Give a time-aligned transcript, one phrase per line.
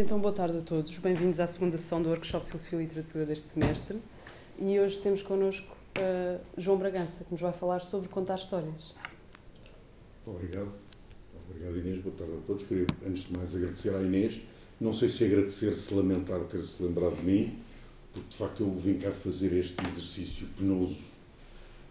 [0.00, 0.96] Então, boa tarde a todos.
[0.98, 4.00] Bem-vindos à segunda sessão do Workshop de Filosofia e Literatura deste semestre.
[4.56, 8.94] E hoje temos connosco uh, João Bragança, que nos vai falar sobre contar histórias.
[10.24, 10.70] Obrigado.
[11.50, 11.98] Obrigado, Inês.
[11.98, 12.62] Boa tarde a todos.
[12.62, 14.40] Queria, antes de mais, agradecer à Inês.
[14.80, 17.58] Não sei se agradecer, se lamentar ter-se lembrado de mim,
[18.12, 21.06] porque de facto eu vim cá fazer este exercício penoso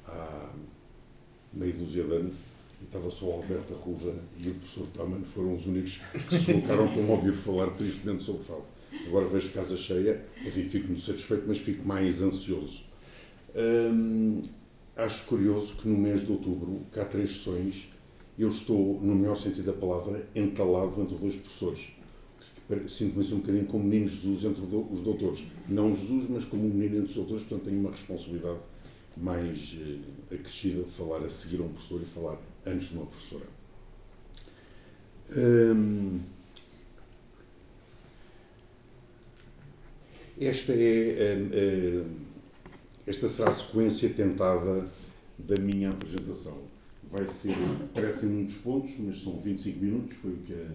[0.05, 0.53] há
[1.51, 2.37] meio dúzia de anos
[2.81, 5.99] e estava só o Alberto Arruda e o professor Taman foram os únicos
[6.29, 8.65] que se colocaram para ouvir falar tristemente sobre fado.
[9.07, 12.83] Agora vejo casa cheia, enfim, fico muito satisfeito, mas fico mais ansioso.
[13.55, 14.41] Hum,
[14.95, 17.89] acho curioso que no mês de outubro, cá três sessões,
[18.37, 21.89] eu estou, no melhor sentido da palavra, entalado entre dois professores.
[22.87, 25.43] Sinto-me assim um bocadinho como menino Jesus entre os doutores.
[25.67, 28.59] Não Jesus, mas como um menino entre os doutores, portanto tenho uma responsabilidade
[29.15, 33.05] mais eh, acrescida de falar a seguir a um professor e falar antes de uma
[33.05, 33.45] professora.
[35.35, 36.19] Hum,
[40.39, 42.27] esta é hum, hum,
[43.07, 44.85] esta será a sequência tentada
[45.37, 46.57] da minha apresentação.
[47.09, 47.55] Vai ser,
[47.93, 50.67] parecem muitos pontos, mas são 25 minutos, foi o que a,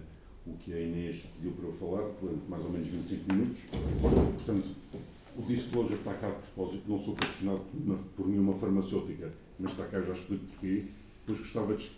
[0.47, 3.61] o que a Inês pediu para eu falar, durante mais ou menos 25 minutos.
[4.01, 4.67] Portanto,
[5.37, 7.61] o disclosure está cá de propósito, não sou patrocinado
[8.15, 10.85] por nenhuma farmacêutica, mas está cá, já explico porquê.
[11.25, 11.89] Depois gostava de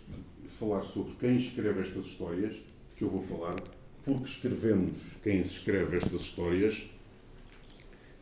[0.58, 3.56] falar sobre quem escreve estas histórias, de que eu vou falar,
[4.04, 6.88] porque escrevemos quem escreve estas histórias,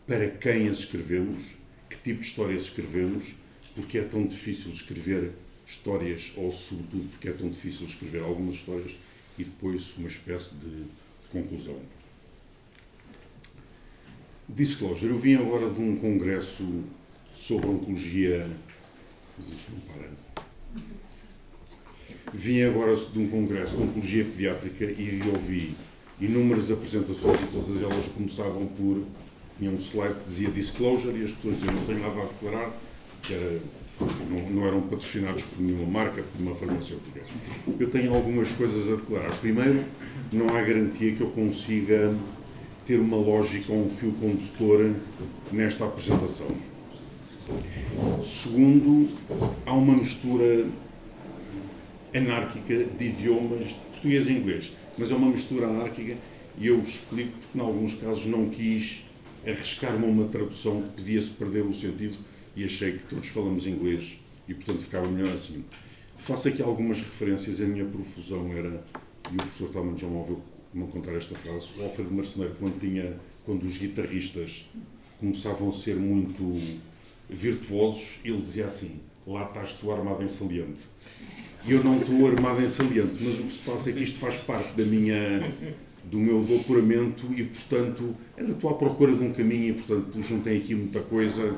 [0.06, 1.42] para quem as escrevemos,
[1.91, 3.34] que tipo de histórias escrevemos,
[3.74, 5.33] porque é tão difícil escrever
[5.66, 8.96] histórias, ou sobretudo porque é tão difícil escrever algumas histórias,
[9.39, 10.84] e depois uma espécie de
[11.30, 11.80] conclusão.
[14.48, 15.11] Disclosure.
[15.12, 16.84] Eu vim agora de um congresso
[17.33, 18.48] sobre oncologia.
[19.36, 20.44] Mas isto não para.
[22.33, 25.75] Vim agora de um congresso de oncologia pediátrica e ouvi
[26.20, 29.02] inúmeras apresentações e todas elas começavam por.
[29.56, 32.72] Tinha um slide que dizia disclosure e as pessoas diziam não tenho nada a declarar,
[33.22, 33.61] que era,
[34.28, 37.20] não, não eram patrocinados por nenhuma marca, por nenhuma farmacêutica.
[37.79, 39.30] Eu tenho algumas coisas a declarar.
[39.39, 39.85] Primeiro,
[40.33, 42.17] não há garantia que eu consiga
[42.85, 44.92] ter uma lógica ou um fio condutor
[45.52, 46.48] nesta apresentação.
[48.22, 49.08] Segundo,
[49.66, 50.66] há uma mistura
[52.14, 56.16] anárquica de idiomas português e inglês, mas é uma mistura anárquica
[56.58, 59.05] e eu explico porque, em alguns casos, não quis
[59.46, 62.16] arriscar-me uma tradução que podia-se perder o sentido
[62.56, 64.18] e achei que todos falamos inglês
[64.48, 65.64] e, portanto, ficava melhor assim.
[66.16, 68.84] Faço aqui algumas referências, a minha profusão era,
[69.30, 70.40] e o professor Talman já me ouviu
[70.72, 74.68] me contar esta frase, o Alfredo Marceneiro, quando, tinha, quando os guitarristas
[75.20, 76.61] começavam a ser muito
[77.29, 80.83] virtuosos, ele dizia assim: Lá estás tu armado em saliente.
[81.67, 84.36] Eu não estou armado em saliente, mas o que se passa é que isto faz
[84.36, 85.51] parte da minha,
[86.05, 90.58] do meu doutoramento e, portanto, ainda estou à procura de um caminho e, portanto, juntei
[90.58, 91.57] aqui muita coisa, uh,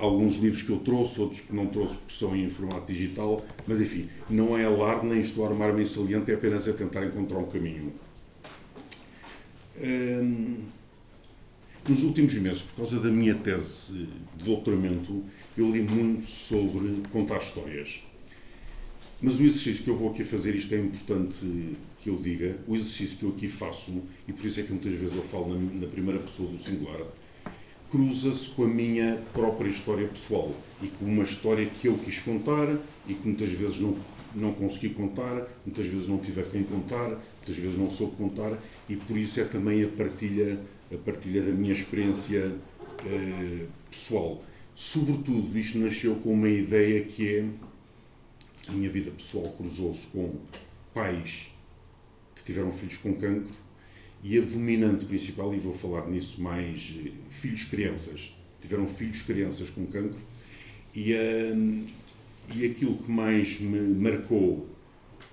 [0.00, 3.80] alguns livros que eu trouxe, outros que não trouxe porque são em formato digital, mas
[3.80, 7.38] enfim, não é alarde nem estou a armar-me em saliente, é apenas a tentar encontrar
[7.38, 7.92] um caminho
[11.88, 15.24] nos últimos meses, por causa da minha tese de doutoramento,
[15.56, 18.02] eu li muito sobre contar histórias.
[19.22, 22.74] Mas o exercício que eu vou aqui fazer, isto é importante que eu diga, o
[22.74, 25.80] exercício que eu aqui faço, e por isso é que muitas vezes eu falo na,
[25.80, 27.00] na primeira pessoa do singular,
[27.90, 32.78] cruza-se com a minha própria história pessoal e com uma história que eu quis contar
[33.06, 33.96] e que muitas vezes não,
[34.34, 38.56] não consegui contar, muitas vezes não tive a quem contar, muitas vezes não soube contar
[38.88, 40.58] e por isso é também a partilha,
[40.92, 42.54] a partilha da minha experiência
[43.06, 44.42] eh, pessoal.
[44.74, 47.44] Sobretudo, isto nasceu com uma ideia que é
[48.68, 50.38] a minha vida pessoal cruzou-se com
[50.94, 51.50] pais
[52.34, 53.52] que tiveram filhos com cancro
[54.22, 58.34] e a dominante principal, e vou falar nisso mais, eh, filhos-crianças.
[58.60, 60.20] Tiveram filhos-crianças com cancro
[60.94, 61.84] e, uh,
[62.54, 64.68] e aquilo que mais me marcou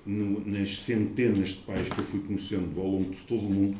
[0.05, 3.77] no, nas centenas de pais que eu fui conhecendo ao longo de todo o mundo,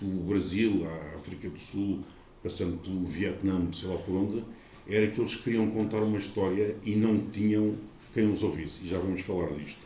[0.00, 2.00] do Brasil à África do Sul,
[2.42, 4.44] passando pelo Vietnã, sei lá por onde,
[4.88, 7.76] era que eles queriam contar uma história e não tinham
[8.12, 8.80] quem os ouvisse.
[8.82, 9.80] E já vamos falar disto.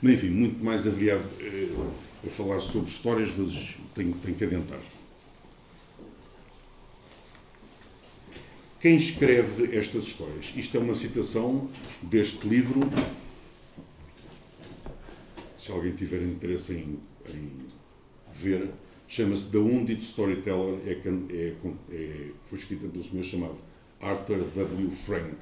[0.00, 4.44] Mas, enfim, muito mais haveria a, eh, a falar sobre histórias, mas tenho, tenho que
[4.44, 4.80] adentrar.
[8.80, 10.52] Quem escreve estas histórias?
[10.56, 11.70] Isto é uma citação
[12.02, 12.80] deste livro
[15.62, 16.98] se alguém tiver interesse em,
[17.32, 17.52] em
[18.32, 18.70] ver,
[19.08, 21.54] chama-se The Wounded Storyteller, é, é,
[21.90, 23.56] é, foi escrita um senhor chamado
[24.00, 24.90] Arthur W.
[24.90, 25.36] Frank.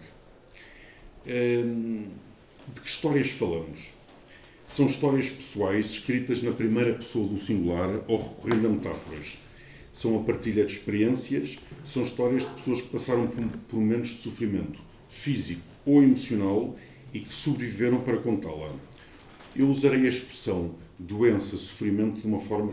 [1.27, 2.09] Um,
[2.75, 3.89] de que histórias falamos?
[4.67, 9.39] São histórias pessoais escritas na primeira pessoa do singular ou recorrendo a metáforas.
[9.93, 14.17] São a partilha de experiências, são histórias de pessoas que passaram por, por momentos de
[14.19, 16.77] sofrimento físico ou emocional
[17.13, 18.73] e que sobreviveram para contá-la.
[19.57, 22.73] Eu usarei a expressão doença, sofrimento de uma forma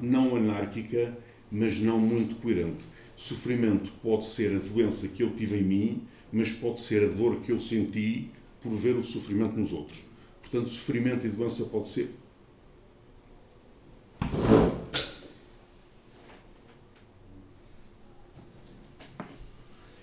[0.00, 1.16] não anárquica,
[1.50, 2.84] mas não muito coerente.
[3.14, 6.02] Sofrimento pode ser a doença que eu tive em mim,
[6.32, 8.30] mas pode ser a dor que eu senti
[8.62, 10.02] por ver o sofrimento nos outros.
[10.40, 12.10] Portanto, sofrimento e doença pode ser.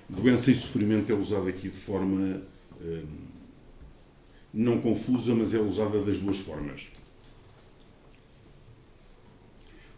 [0.10, 2.42] Doença e sofrimento é usado aqui de forma
[2.82, 3.06] hum,
[4.54, 6.88] não confusa, mas é usada das duas formas.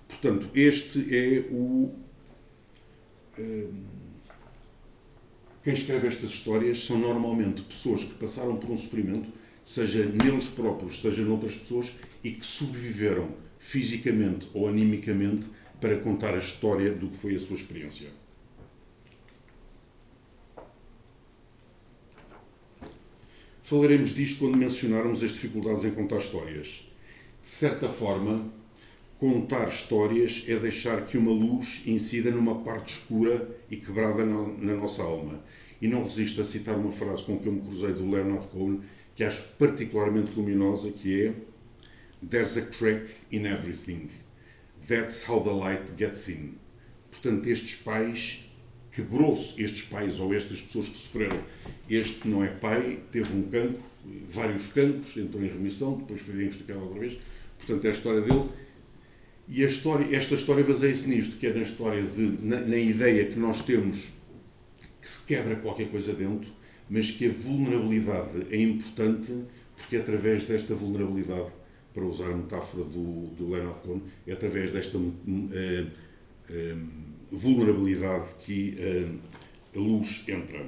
[0.10, 1.94] Portanto, este é o.
[3.38, 3.86] Hum,
[5.64, 9.30] quem escreve estas histórias são normalmente pessoas que passaram por um sofrimento
[9.70, 11.92] seja neles próprios, seja noutras pessoas,
[12.24, 13.30] e que sobreviveram
[13.60, 15.48] fisicamente ou animicamente
[15.80, 18.10] para contar a história do que foi a sua experiência.
[23.62, 26.90] Falaremos disto quando mencionarmos as dificuldades em contar histórias.
[27.40, 28.52] De certa forma,
[29.20, 34.76] contar histórias é deixar que uma luz incida numa parte escura e quebrada na, na
[34.76, 35.44] nossa alma.
[35.82, 38.80] E não resisto a citar uma frase com que eu me cruzei do Leonard Cohen,
[39.14, 41.34] que acho particularmente luminosa, que é
[42.28, 44.10] There's a crack in everything.
[44.88, 46.56] That's how the light gets in.
[47.12, 48.50] Portanto, estes pais,
[48.92, 51.42] quebrou-se estes pais ou estas pessoas que sofreram.
[51.90, 53.84] Este não é pai, teve um cancro,
[54.30, 57.20] vários cancros, entrou em remissão, depois foi diagnosticado outra vez.
[57.58, 58.50] Portanto, é a história dele.
[59.50, 63.40] E história, esta história baseia-se nisto, que é na história de, na, na ideia que
[63.40, 64.06] nós temos
[65.02, 66.52] que se quebra qualquer coisa dentro
[66.90, 69.32] mas que a vulnerabilidade é importante
[69.78, 71.52] porque é através desta vulnerabilidade,
[71.94, 76.88] para usar a metáfora do, do Leonard Cohen, é através desta uh, uh,
[77.32, 80.66] vulnerabilidade que uh, a luz entra.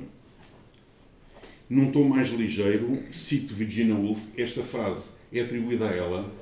[1.70, 6.41] Num tom mais ligeiro, cito Virginia Woolf, esta frase é atribuída a ela.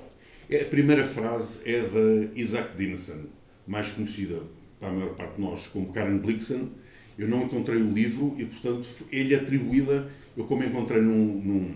[0.52, 3.28] A primeira frase é de Isaac Dinesen,
[3.68, 4.42] mais conhecida
[4.80, 6.72] para a maior parte de nós como Karen Blixen,
[7.20, 11.76] eu não encontrei o livro e, portanto, ele atribuída, eu como encontrei num, num,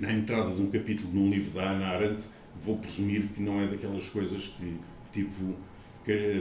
[0.00, 2.24] na entrada de um capítulo num livro da Ana Arendt,
[2.62, 4.78] vou presumir que não é daquelas coisas que,
[5.12, 5.54] tipo,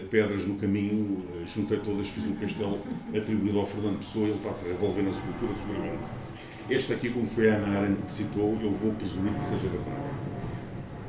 [0.10, 2.82] pedras no caminho, eh, juntei todas, fiz um castelo
[3.14, 6.08] atribuído ao Fernando Pessoa e ele está-se a revolver na escultura, seguramente.
[6.70, 10.33] Este aqui, como foi a Ana Arendt que citou, eu vou presumir que seja verdade.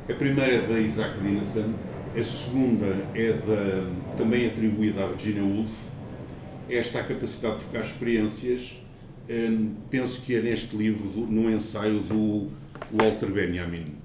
[0.07, 1.73] A primeira é da Isaac Dinesen,
[2.15, 2.85] a segunda
[3.15, 5.89] é da, também atribuída à Virginia Woolf,
[6.69, 8.79] esta capacidade de trocar experiências,
[9.27, 12.51] um, penso que é neste livro, do, num ensaio do
[12.91, 13.95] Walter Benjamin.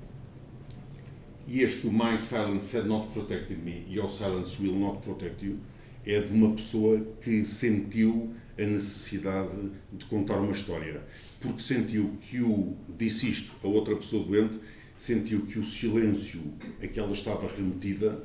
[1.46, 5.58] E este, My Silence Had Not Protected Me, Your Silence Will Not Protect You,
[6.06, 11.02] é de uma pessoa que sentiu a necessidade de contar uma história.
[11.42, 14.58] Porque sentiu que o, disse isto a outra pessoa doente,
[15.00, 16.42] sentiu que o silêncio
[16.82, 18.22] a que ela estava remetida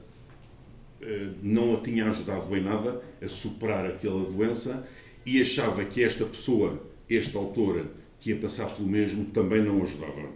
[1.01, 4.85] eh, não a tinha ajudado em nada a superar aquela doença
[5.25, 7.87] e achava que esta pessoa, este autor,
[8.19, 10.29] que ia passar pelo mesmo, também não ajudava.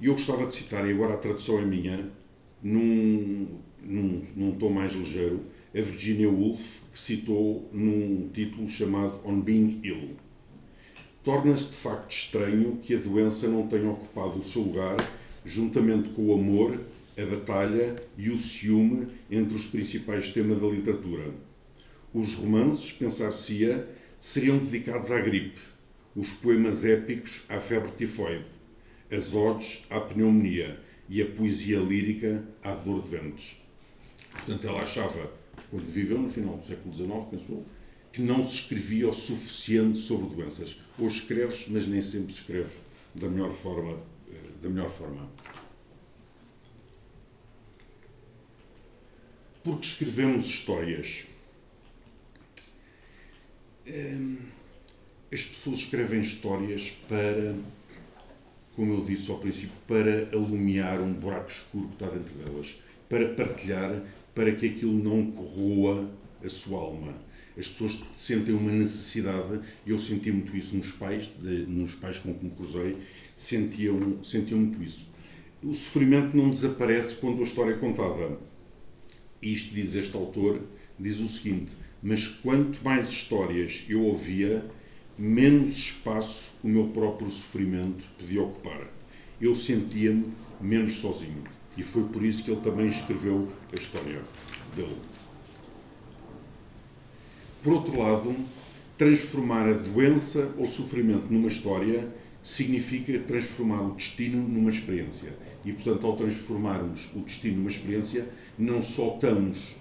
[0.00, 2.08] E eu gostava de citar, e agora a tradução é minha,
[2.62, 9.40] num, num, num tom mais ligeiro, a Virginia Woolf, que citou num título chamado On
[9.40, 10.27] Being Ill.
[11.28, 14.96] Torna-se de facto estranho que a doença não tenha ocupado o seu lugar,
[15.44, 16.80] juntamente com o amor
[17.18, 21.30] a batalha e o ciúme entre os principais temas da literatura.
[22.14, 23.86] Os romances, pensar-se-ia,
[24.18, 25.60] seriam dedicados à gripe,
[26.16, 28.46] os poemas épicos à febre tifoide,
[29.12, 30.80] as odes à pneumonia
[31.10, 33.60] e a poesia lírica à dor de ventos.
[34.30, 35.30] Portanto, ela achava,
[35.70, 37.66] quando viveu no final do século XIX, pensou,
[38.14, 40.87] que não se escrevia o suficiente sobre doenças.
[40.98, 42.76] Hoje escreve-se, mas nem sempre se escreve
[43.14, 43.98] da melhor forma.
[44.30, 45.28] Eh, da melhor forma.
[49.68, 51.26] porque escrevemos histórias.
[53.86, 54.38] Hum,
[55.30, 57.54] as pessoas escrevem histórias para,
[58.74, 62.76] como eu disse ao princípio, para alumiar um buraco escuro que está dentro delas,
[63.10, 64.02] para partilhar,
[64.34, 66.10] para que aquilo não corroa
[66.42, 67.14] a sua alma.
[67.58, 72.18] As pessoas sentem uma necessidade, e eu senti muito isso nos pais, de, nos pais
[72.18, 72.96] com que me cruzei,
[73.34, 75.08] sentiam, sentiam muito isso.
[75.62, 78.38] O sofrimento não desaparece quando a história é contada
[79.42, 80.60] isto diz este autor,
[80.98, 84.64] diz o seguinte: Mas quanto mais histórias eu ouvia,
[85.16, 88.86] menos espaço o meu próprio sofrimento podia ocupar.
[89.40, 91.44] eu sentia-me menos sozinho.
[91.76, 94.20] E foi por isso que ele também escreveu a história
[94.74, 94.96] dele.
[97.62, 98.34] Por outro lado,
[98.96, 102.08] transformar a doença ou sofrimento numa história
[102.42, 105.32] significa transformar o destino numa experiência.
[105.64, 109.76] E, portanto, ao transformarmos o destino numa experiência, não só estamos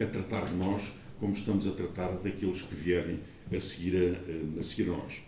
[0.00, 0.82] a tratar de nós,
[1.18, 3.18] como estamos a tratar daqueles que vierem
[3.54, 5.20] a seguir a, a, seguir a nós.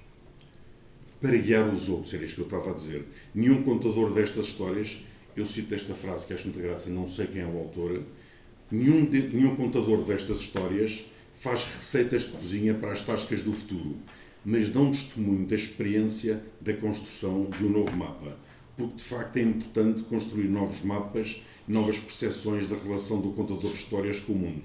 [1.21, 3.05] Para guiar os outros, era isto que eu estava a dizer.
[3.35, 5.05] Nenhum contador destas histórias,
[5.37, 8.03] eu cito esta frase que acho muita graça, não sei quem é o autor,
[8.71, 13.97] nenhum, de, nenhum contador destas histórias faz receitas de cozinha para as tascas do futuro,
[14.45, 18.37] mas dão testemunho da experiência da construção de um novo mapa.
[18.77, 23.79] Porque de facto é importante construir novos mapas, novas percepções da relação do contador de
[23.79, 24.65] histórias com o mundo.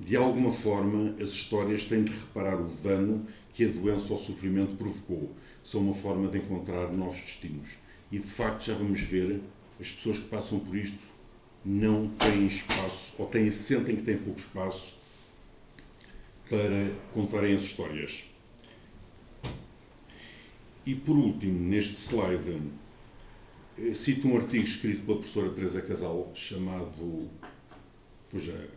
[0.00, 4.22] De alguma forma, as histórias têm de reparar o dano que a doença ou o
[4.22, 5.32] sofrimento provocou.
[5.62, 7.68] São uma forma de encontrar novos destinos.
[8.10, 9.40] E de facto, já vamos ver,
[9.80, 11.04] as pessoas que passam por isto
[11.64, 15.03] não têm espaço, ou têm, sentem que têm pouco espaço
[16.54, 18.24] para contarem as histórias.
[20.86, 22.60] E por último, neste slide,
[23.76, 27.28] eh, cito um artigo escrito pela professora Teresa Casal chamado
[28.30, 28.68] pois é,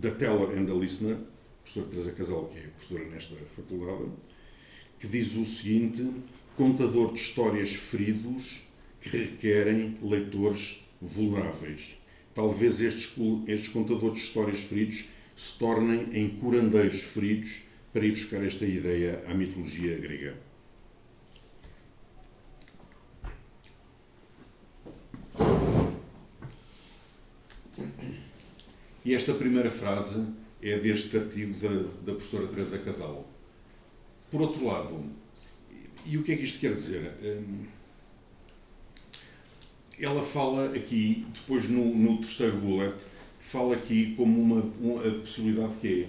[0.00, 1.18] The Teller and the Listener,
[1.64, 4.10] professora Teresa Casal, que é professora nesta faculdade,
[5.00, 6.08] que diz o seguinte:
[6.56, 8.60] contador de histórias feridos
[9.00, 11.96] que requerem leitores vulneráveis.
[12.32, 13.10] Talvez estes,
[13.48, 15.04] estes contadores de histórias feridos
[15.38, 20.36] se tornem em curandeiros feridos para ir buscar esta ideia à mitologia grega.
[29.04, 30.26] E esta primeira frase
[30.60, 31.68] é deste artigo da,
[32.04, 33.24] da professora Teresa Casal.
[34.32, 35.04] Por outro lado,
[36.04, 37.12] e o que é que isto quer dizer?
[37.22, 37.64] Hum,
[40.00, 42.96] ela fala aqui, depois no, no terceiro bullet,
[43.48, 46.06] fala aqui como uma, uma possibilidade que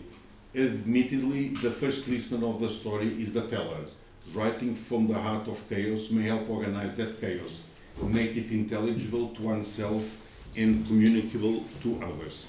[0.55, 3.85] é Admittedly, the first listener of the story is the teller.
[4.33, 7.63] Writing from the heart of chaos may help organize that chaos,
[8.03, 10.17] make it intelligible to oneself
[10.57, 12.47] and communicable to others.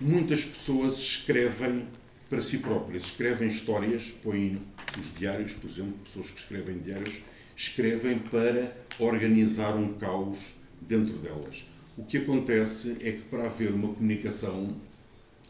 [0.00, 1.86] Muitas pessoas escrevem
[2.28, 4.60] para si próprias, escrevem histórias, põem
[4.98, 7.20] os diários, por exemplo, pessoas que escrevem diários,
[7.56, 10.38] escrevem para organizar um caos
[10.80, 11.69] dentro delas.
[11.96, 14.76] O que acontece é que para haver uma comunicação,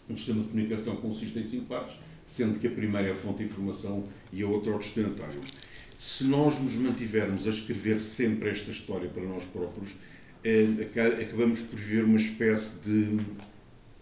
[0.09, 3.39] um sistema de comunicação consiste em cinco partes, sendo que a primeira é a fonte
[3.39, 5.41] de informação e a outra é o destinatário.
[5.99, 9.91] Se nós nos mantivermos a escrever sempre esta história para nós próprios,
[10.43, 10.67] eh,
[11.23, 13.19] acabamos por viver uma espécie de,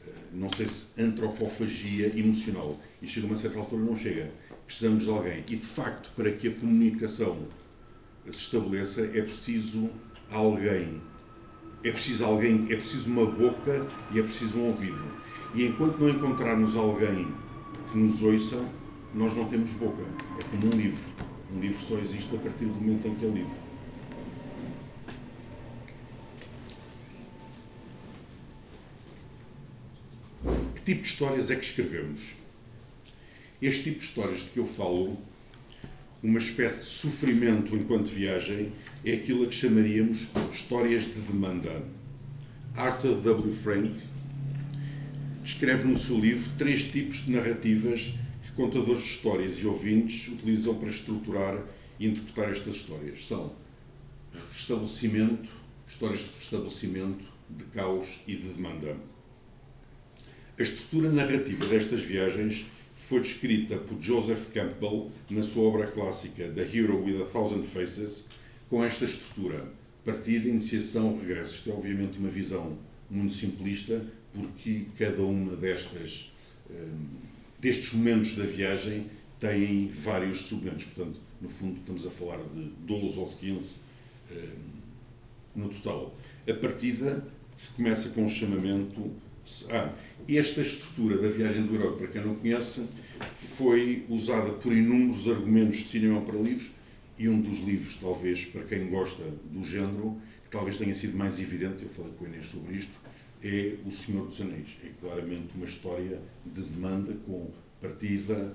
[0.07, 2.79] eh, não sei se, antropofagia emocional.
[3.03, 4.31] E chega a uma certa altura não chega.
[4.65, 5.41] Precisamos de alguém.
[5.49, 7.49] E, de facto, para que a comunicação
[8.27, 9.91] se estabeleça, é preciso
[10.31, 11.01] alguém
[11.85, 15.03] é preciso alguém, é preciso uma boca e é preciso um ouvido.
[15.55, 17.33] E enquanto não encontrarmos alguém
[17.91, 18.63] que nos ouça,
[19.15, 20.03] nós não temos boca.
[20.39, 21.03] É como um livro.
[21.55, 23.69] Um livro só existe a partir do momento em que é livro.
[30.75, 32.21] Que tipo de histórias é que escrevemos?
[33.61, 35.17] Este tipo de histórias de que eu falo,
[36.23, 38.73] uma espécie de sofrimento enquanto viagem,
[39.05, 41.83] é aquilo a que chamaríamos histórias de demanda.
[42.75, 43.53] Arthur W.
[43.53, 43.93] Frank
[45.43, 50.75] descreve no seu livro três tipos de narrativas que contadores de histórias e ouvintes utilizam
[50.75, 51.65] para estruturar
[51.99, 53.27] e interpretar estas histórias.
[53.27, 53.53] São
[54.53, 55.49] restabelecimento,
[55.89, 58.97] histórias de restabelecimento, de caos e de demanda.
[60.59, 62.67] A estrutura narrativa destas viagens
[63.09, 68.27] foi descrita por Joseph Campbell na sua obra clássica The Hero with a Thousand Faces,
[68.69, 69.67] com esta estrutura,
[70.05, 71.55] partida, iniciação, regresso.
[71.55, 72.77] Isto é obviamente uma visão
[73.09, 76.31] muito simplista, porque cada uma destas,
[76.71, 77.07] um,
[77.59, 79.07] destes momentos da viagem
[79.41, 80.85] tem vários submentos.
[80.85, 83.75] Portanto, no fundo, estamos a falar de 12 ou de 15
[85.57, 86.15] um, no total.
[86.47, 87.27] A partida
[87.75, 89.11] começa com o chamamento.
[89.71, 89.93] Ah,
[90.29, 92.87] esta estrutura da viagem do herói, para quem não conhece,
[93.57, 96.71] foi usada por inúmeros argumentos de cinema para livros
[97.19, 101.41] e um dos livros, talvez, para quem gosta do género, que talvez tenha sido mais
[101.41, 102.93] evidente, eu falei com o Inês sobre isto,
[103.43, 104.77] é O Senhor dos Anéis.
[104.85, 107.51] É claramente uma história de demanda com
[107.81, 108.55] partida,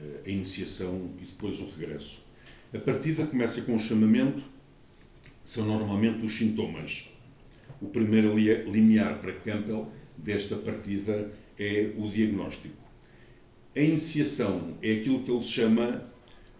[0.00, 2.24] eh, a iniciação e depois o regresso.
[2.74, 4.42] A partida começa com o chamamento,
[5.44, 7.08] são normalmente os sintomas.
[7.80, 9.92] O primeiro limiar para Campbell
[10.24, 12.74] desta partida é o diagnóstico.
[13.76, 16.10] A iniciação é aquilo que ele chama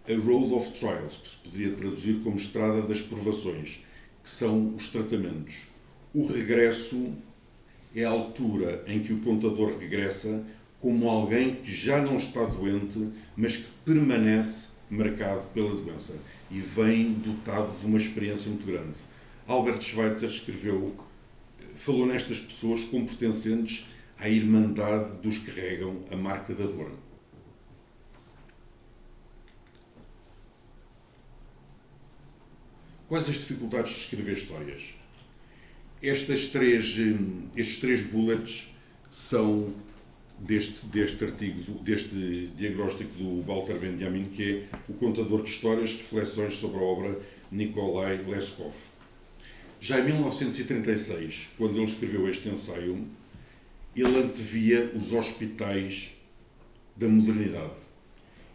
[0.07, 3.83] a Road of Trials, que se poderia traduzir como Estrada das Provações,
[4.23, 5.55] que são os tratamentos.
[6.13, 7.15] O regresso
[7.95, 10.45] é a altura em que o contador regressa
[10.79, 16.13] como alguém que já não está doente, mas que permanece marcado pela doença
[16.51, 18.99] e vem dotado de uma experiência muito grande.
[19.47, 20.93] Albert Schweitzer escreveu,
[21.75, 23.85] falou nestas pessoas como pertencentes
[24.17, 26.91] à irmandade dos que regam a marca da dor.
[33.07, 34.81] Quais as dificuldades de escrever histórias?
[36.01, 38.67] Estas três, hum, estes três bullets
[39.09, 39.73] são
[40.39, 46.55] deste, deste artigo, deste diagnóstico do Walter Benjamin, que é o contador de histórias, reflexões
[46.55, 48.73] sobre a obra Nikolai Leskov.
[49.79, 53.07] Já em 1936, quando ele escreveu este ensaio,
[53.95, 56.13] ele antevia os hospitais
[56.95, 57.85] da modernidade.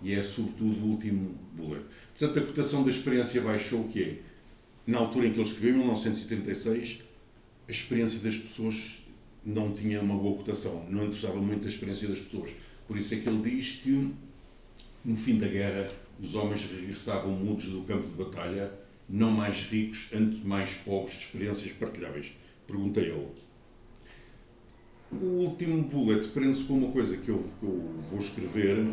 [0.03, 1.85] E é sobretudo o último bullet.
[2.19, 4.19] Portanto, a cotação da experiência baixou, que é,
[4.87, 7.01] na altura em que ele escreveu, em 1936,
[7.69, 9.01] a experiência das pessoas
[9.45, 12.51] não tinha uma boa cotação, não interessava muito a experiência das pessoas.
[12.87, 14.13] Por isso é que ele diz que,
[15.05, 18.73] no fim da guerra, os homens regressavam mudos do campo de batalha,
[19.11, 22.33] não mais ricos, antes mais pobres de experiências partilháveis.
[22.67, 23.29] Perguntei ele.
[25.13, 28.89] O último bullet prende-se com uma coisa que eu, que eu, vou escrever,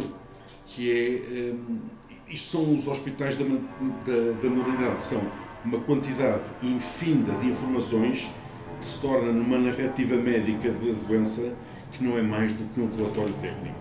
[0.66, 1.52] que é.
[1.54, 1.80] Um,
[2.28, 5.22] isto são os hospitais da, da, da modernidade, são
[5.64, 8.30] uma quantidade infinda de informações
[8.78, 11.56] que se torna numa narrativa médica da doença
[11.92, 13.78] que não é mais do que um relatório técnico.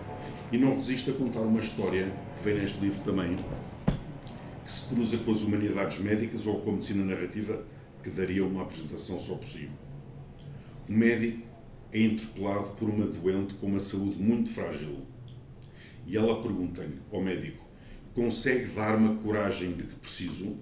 [0.51, 3.37] E não resiste a contar uma história, que vem neste livro também,
[4.67, 7.65] que se cruza com as humanidades médicas ou com a medicina narrativa,
[8.03, 9.69] que daria uma apresentação só por si.
[10.89, 11.47] O médico
[11.93, 15.05] é interpelado por uma doente com uma saúde muito frágil.
[16.05, 17.65] E ela pergunta-lhe ao médico:
[18.13, 20.57] consegue dar-me a coragem de que preciso?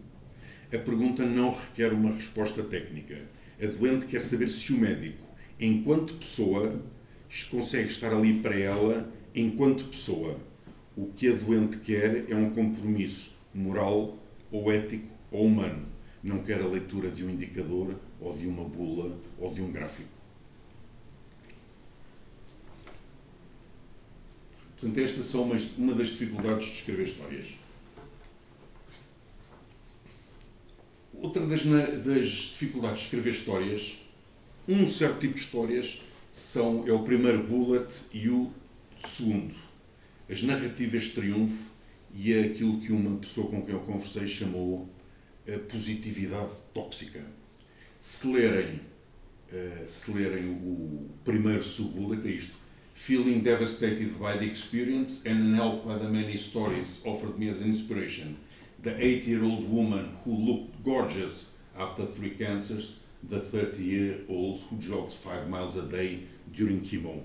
[0.71, 3.27] A pergunta não requer uma resposta técnica
[3.59, 5.25] a doente quer saber se o médico,
[5.59, 6.79] enquanto pessoa,
[7.49, 10.38] consegue estar ali para ela enquanto pessoa.
[10.95, 14.18] O que a doente quer é um compromisso moral
[14.52, 15.88] ou ético ou humano.
[16.22, 20.10] Não quer a leitura de um indicador ou de uma bula ou de um gráfico.
[24.72, 27.48] Portanto, estas são uma, uma das dificuldades de escrever histórias.
[31.13, 33.98] Outra das, das, dificuldades de escrever histórias,
[34.68, 36.02] um certo tipo de histórias,
[36.34, 38.52] são, é o primeiro bullet e o
[39.08, 39.56] segundo.
[40.30, 41.74] As narrativas de triunfo
[42.15, 44.89] e é aquilo que uma pessoa com quem eu conversei chamou
[45.47, 47.21] a positividade tóxica.
[47.99, 48.80] Se lerem,
[49.51, 52.56] uh, se lerem o primeiro sub-bullet, é isto.
[52.93, 58.38] Feeling devastated by the experience and unhelped by the many stories offered me as inspiration
[58.86, 64.62] the 80 year old woman who looked gorgeous after three cancers, the 30 year old
[64.69, 67.23] who jogged 5 miles a day during chemo.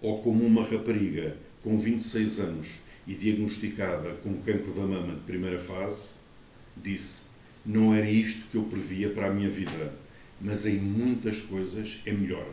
[0.00, 2.68] Ou como uma rapariga com 26 anos
[3.08, 6.10] e diagnosticada com cancro da mama de primeira fase,
[6.76, 7.22] disse:
[7.66, 9.92] Não era isto que eu previa para a minha vida,
[10.40, 12.46] mas em muitas coisas é melhor.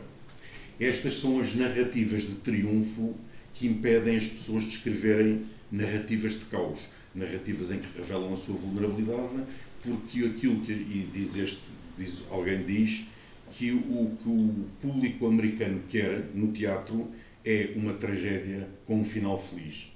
[0.80, 3.14] Estas são as narrativas de triunfo
[3.54, 6.80] que impedem as pessoas de escreverem narrativas de caos
[7.16, 9.42] narrativas em que revelam a sua vulnerabilidade,
[9.82, 11.62] porque aquilo que e diz este,
[11.98, 13.06] diz, alguém diz
[13.50, 17.10] que o que o público americano quer no teatro
[17.44, 19.95] é uma tragédia com um final feliz.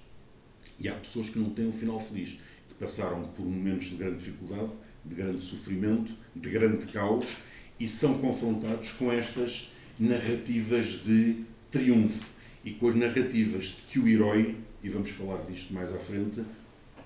[0.80, 2.38] E há pessoas que não têm um final feliz,
[2.68, 4.70] que passaram por momentos de grande dificuldade,
[5.04, 7.36] de grande sofrimento, de grande caos
[7.78, 12.26] e são confrontados com estas narrativas de triunfo
[12.64, 16.42] e com as narrativas de que o herói, e vamos falar disto mais à frente,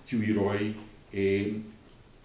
[0.04, 0.74] que o herói
[1.12, 1.54] é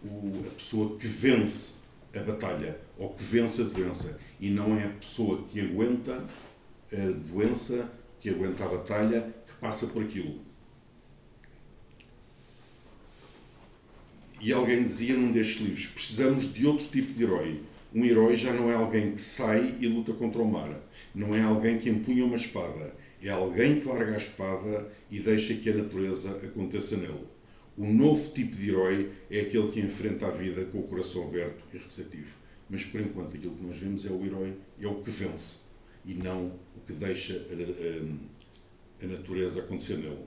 [0.04, 1.74] o, a pessoa que vence
[2.16, 6.26] a batalha ou que vence a doença e não é a pessoa que aguenta
[6.92, 10.40] a doença, que aguenta a batalha, que passa por aquilo.
[14.42, 17.62] E alguém dizia num destes livros: precisamos de outro tipo de herói.
[17.94, 20.80] Um herói já não é alguém que sai e luta contra o mar,
[21.14, 25.56] não é alguém que empunha uma espada, é alguém que larga a espada e deixa
[25.56, 27.28] que a natureza aconteça nele.
[27.76, 31.66] O novo tipo de herói é aquele que enfrenta a vida com o coração aberto
[31.74, 32.38] e receptivo.
[32.70, 35.62] Mas por enquanto aquilo que nós vemos é o herói, é o que vence
[36.06, 40.26] e não o que deixa a, a, a natureza acontecer nele.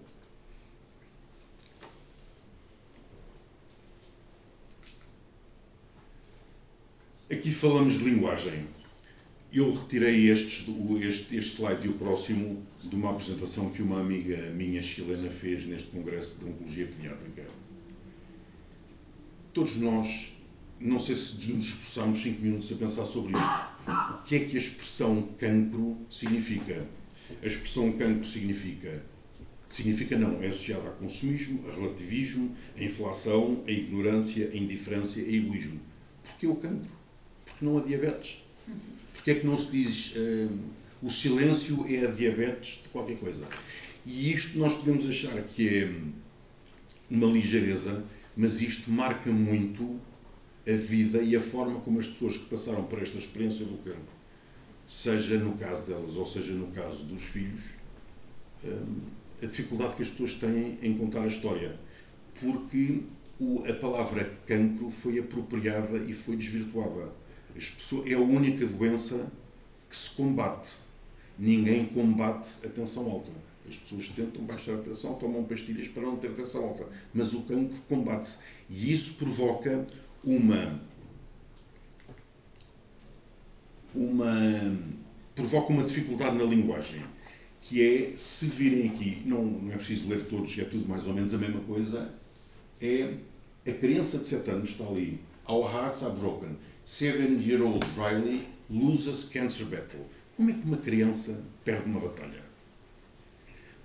[7.32, 8.66] Aqui falamos de linguagem.
[9.50, 14.82] Eu retirei este, este slide e o próximo de uma apresentação que uma amiga minha
[14.82, 17.46] chilena fez neste Congresso de Oncologia Pediátrica.
[19.54, 20.36] Todos nós,
[20.78, 24.20] não sei se nos esforçamos 5 minutos a pensar sobre isto.
[24.20, 26.86] O que é que a expressão cancro significa?
[27.42, 29.02] A expressão cancro significa
[29.66, 35.22] significa não, é associada a consumismo, a relativismo, a inflação, a ignorância, a indiferença, a
[35.22, 35.80] egoísmo.
[36.22, 37.01] Porquê o cancro?
[37.44, 38.42] Porque não há diabetes.
[39.14, 40.58] Porquê é que não se diz uh,
[41.02, 43.46] o silêncio é a diabetes de qualquer coisa?
[44.04, 45.92] E isto nós podemos achar que é
[47.08, 48.04] uma ligeireza,
[48.36, 50.00] mas isto marca muito
[50.66, 54.02] a vida e a forma como as pessoas que passaram por esta experiência do cancro,
[54.86, 57.62] seja no caso delas ou seja no caso dos filhos,
[59.42, 61.78] a dificuldade que as pessoas têm em contar a história.
[62.40, 63.02] Porque
[63.68, 67.12] a palavra cancro foi apropriada e foi desvirtuada
[67.68, 69.30] pessoas, é a única doença
[69.88, 70.70] que se combate.
[71.38, 73.30] Ninguém combate a tensão alta.
[73.68, 76.86] As pessoas tentam baixar a tensão, tomam pastilhas para não ter tensão alta.
[77.12, 78.38] Mas o cancro combate-se.
[78.68, 79.86] E isso provoca
[80.24, 80.80] uma.
[83.94, 84.34] uma
[85.34, 87.02] provoca uma dificuldade na linguagem.
[87.60, 91.14] Que é, se virem aqui, não, não é preciso ler todos, é tudo mais ou
[91.14, 92.12] menos a mesma coisa,
[92.80, 93.14] é
[93.64, 95.20] a criança de 7 anos está ali.
[95.48, 100.04] Our hearts are broken Seven-year-old Riley loses cancer battle.
[100.36, 102.42] Como é que uma criança perde uma batalha?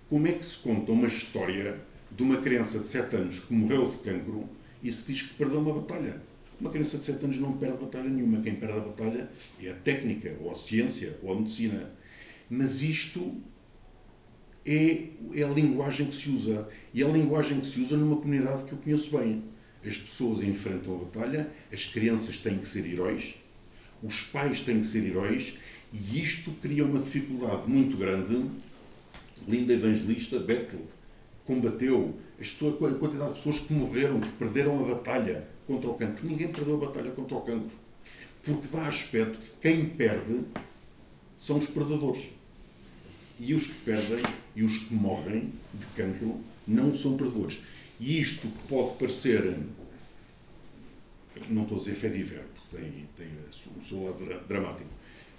[0.10, 1.79] Como é que se conta uma história
[2.12, 4.49] de uma criança de 7 anos que morreu de cancro
[4.81, 6.23] e se diz que perdeu uma batalha?
[6.60, 8.41] Uma criança de 7 anos não perde batalha nenhuma.
[8.41, 9.29] Quem perde a batalha
[9.62, 11.91] é a técnica, ou a ciência, ou a medicina.
[12.49, 13.36] Mas isto
[14.65, 16.67] é, é a linguagem que se usa.
[16.95, 19.43] E é a linguagem que se usa numa comunidade que eu conheço bem
[19.86, 23.36] as pessoas enfrentam a batalha, as crianças têm que ser heróis,
[24.04, 25.58] os pais têm que ser heróis,
[25.94, 28.46] e isto cria uma dificuldade muito grande.
[29.48, 30.82] Linda Evangelista, Bethel,
[31.46, 35.94] combateu as pessoas, a quantidade de pessoas que morreram, que perderam a batalha contra o
[35.94, 36.28] cancro.
[36.28, 37.78] Ninguém perdeu a batalha contra o cancro.
[38.44, 40.42] Porque dá aspecto que quem perde
[41.38, 42.30] são os predadores.
[43.40, 44.24] E os que perdem
[44.56, 47.60] e os que morrem de cancro não são predadores.
[47.99, 49.57] E isto que pode parecer,
[51.49, 53.27] não estou a dizer de porque tem, tem
[53.77, 54.89] o seu lado dramático,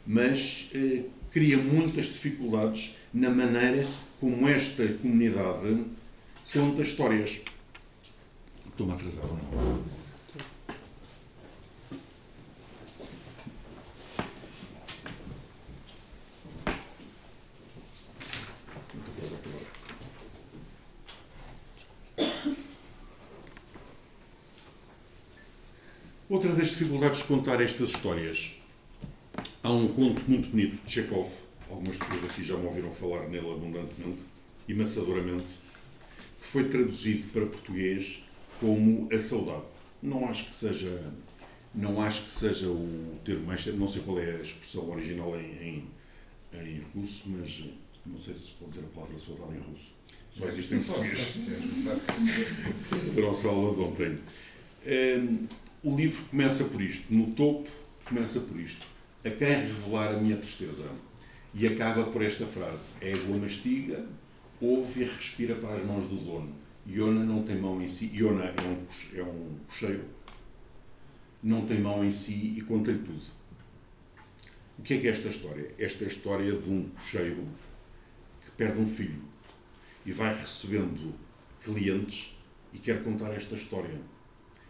[0.06, 3.86] mas eh, cria muitas dificuldades na maneira
[4.18, 5.84] como esta comunidade
[6.52, 7.40] conta histórias.
[8.66, 9.97] Estou-me a atrasar ou não?
[26.28, 28.50] Outra das dificuldades de contar estas histórias.
[29.62, 31.26] Há um conto muito bonito de Chekhov,
[31.70, 34.20] algumas pessoas aqui já me ouviram falar nele abundantemente
[34.68, 35.46] e maçadoramente,
[36.38, 38.22] que foi traduzido para português
[38.60, 39.64] como A Saudade.
[40.02, 41.12] Não acho que seja,
[41.74, 43.64] não acho que seja o termo mais.
[43.64, 45.88] Não sei qual é a expressão original em, em,
[46.60, 47.64] em russo, mas
[48.04, 49.92] não sei se pode dizer a palavra saudade em russo.
[50.30, 51.48] Só existe em português.
[53.16, 54.18] A nossa aula de ontem.
[54.86, 55.46] Hum,
[55.82, 57.68] o livro começa por isto, no topo
[58.04, 58.84] começa por isto.
[59.24, 60.88] A quem revelar a minha tristeza.
[61.54, 64.06] E acaba por esta frase: égua mastiga,
[64.60, 66.54] ouve e respira para as mãos do dono.
[66.86, 68.10] Iona não tem mão em si.
[68.12, 70.04] Iona é um, é um cocheiro.
[71.42, 73.22] Não tem mão em si e conta-lhe tudo.
[74.78, 75.74] O que é que é esta história?
[75.78, 77.46] Esta é a história de um cocheiro
[78.44, 79.22] que perde um filho
[80.06, 81.14] e vai recebendo
[81.60, 82.36] clientes
[82.72, 84.00] e quer contar esta história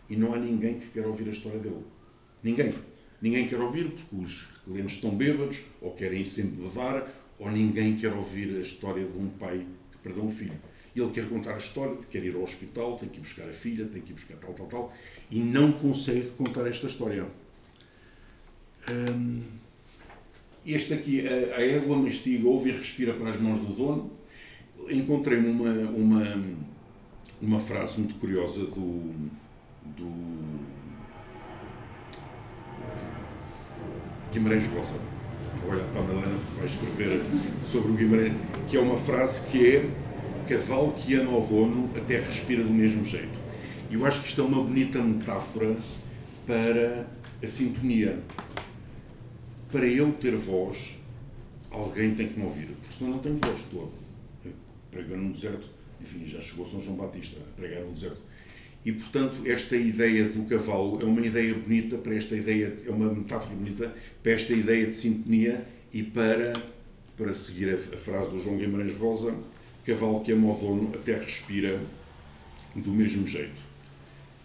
[0.09, 1.85] e não há ninguém que queira ouvir a história dele.
[2.43, 2.75] Ninguém.
[3.21, 8.13] Ninguém quer ouvir porque os clientes estão bêbados, ou querem sempre levar, ou ninguém quer
[8.13, 10.59] ouvir a história de um pai que perdeu um filho.
[10.95, 13.87] Ele quer contar a história, quer ir ao hospital, tem que ir buscar a filha,
[13.87, 14.93] tem que ir buscar tal, tal, tal,
[15.31, 17.27] e não consegue contar esta história.
[18.91, 19.43] Hum,
[20.67, 24.11] este aqui, a, a égua mastiga, ouve e respira para as mãos do dono.
[24.91, 26.45] Encontrei uma, uma,
[27.41, 29.31] uma frase muito curiosa do,
[29.99, 30.09] do
[34.33, 34.95] Guimarães Rosa.
[35.63, 37.21] Vou olhar para a Madalena vai escrever
[37.67, 38.35] sobre o Guimarães,
[38.69, 39.91] que é uma frase que é
[40.49, 43.39] cavalo que ama o dono até respira do mesmo jeito.
[43.91, 45.77] E eu acho que isto é uma bonita metáfora
[46.47, 47.07] para
[47.43, 48.19] a sintonia.
[49.71, 50.97] Para eu ter voz,
[51.71, 53.59] alguém tem que me ouvir, porque senão não tenho voz.
[53.59, 53.93] Estou
[54.91, 55.69] pregando no deserto,
[56.01, 58.28] enfim, já chegou São João Batista a pregar no deserto
[58.85, 63.13] E, portanto, esta ideia do cavalo é uma ideia bonita para esta ideia, é uma
[63.13, 66.53] metáfora bonita para esta ideia de sintonia e para,
[67.17, 69.35] para seguir a, a frase do João Guimarães Rosa,
[69.85, 71.81] cavalo que ama o dono até respira
[72.75, 73.61] do mesmo jeito.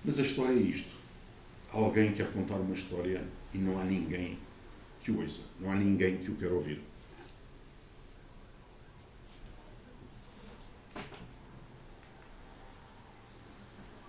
[0.04, 0.90] Mas a história é isto.
[1.72, 3.22] Alguém quer contar uma história
[3.54, 4.38] e não há ninguém
[5.02, 6.82] que o ouça, não há ninguém que o quer ouvir.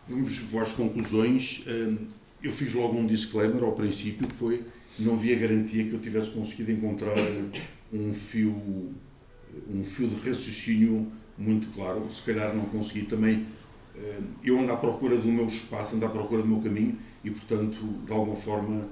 [0.08, 1.64] Vamos às conclusões.
[1.66, 2.06] Hum,
[2.42, 4.62] eu fiz logo um disclaimer ao princípio que foi
[4.98, 7.14] não havia garantia que eu tivesse conseguido encontrar
[7.92, 8.94] um fio
[9.68, 12.10] um fio de raciocínio muito claro.
[12.10, 13.46] Se calhar não consegui também.
[13.96, 17.30] Hum, eu ando à procura do meu espaço, ando à procura do meu caminho e,
[17.30, 18.88] portanto, de alguma forma,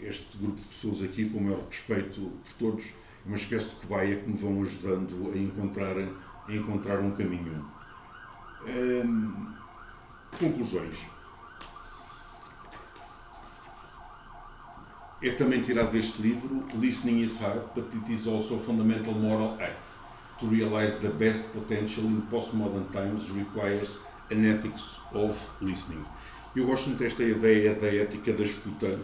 [0.00, 3.74] este grupo de pessoas aqui, com o maior respeito por todos, é uma espécie de
[3.76, 7.64] cobaia que me vão ajudando a encontrar, a encontrar um caminho.
[8.66, 9.57] Hum,
[10.36, 11.06] Conclusões.
[15.20, 19.56] É também tirado deste livro Listening is hard, but it is also a fundamental moral
[19.60, 19.82] act.
[20.38, 23.98] To realize the best potential in postmodern times requires
[24.30, 26.04] an ethics of listening.
[26.54, 28.98] Eu gosto muito desta ideia da ética da escuta,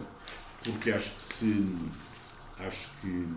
[0.63, 1.77] porque acho que se
[2.59, 3.27] acho que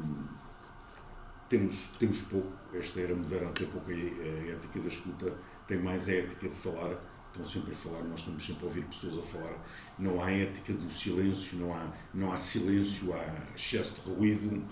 [1.49, 5.35] temos, temos pouco, esta era moderna tem pouco a, a ética da escuta,
[5.67, 6.97] tem mais a ética de falar
[7.33, 9.67] estão sempre a falar, nós estamos sempre a ouvir pessoas a falar.
[9.99, 14.63] Não há ética do silêncio, não há, não há silêncio, há excesso de ruído.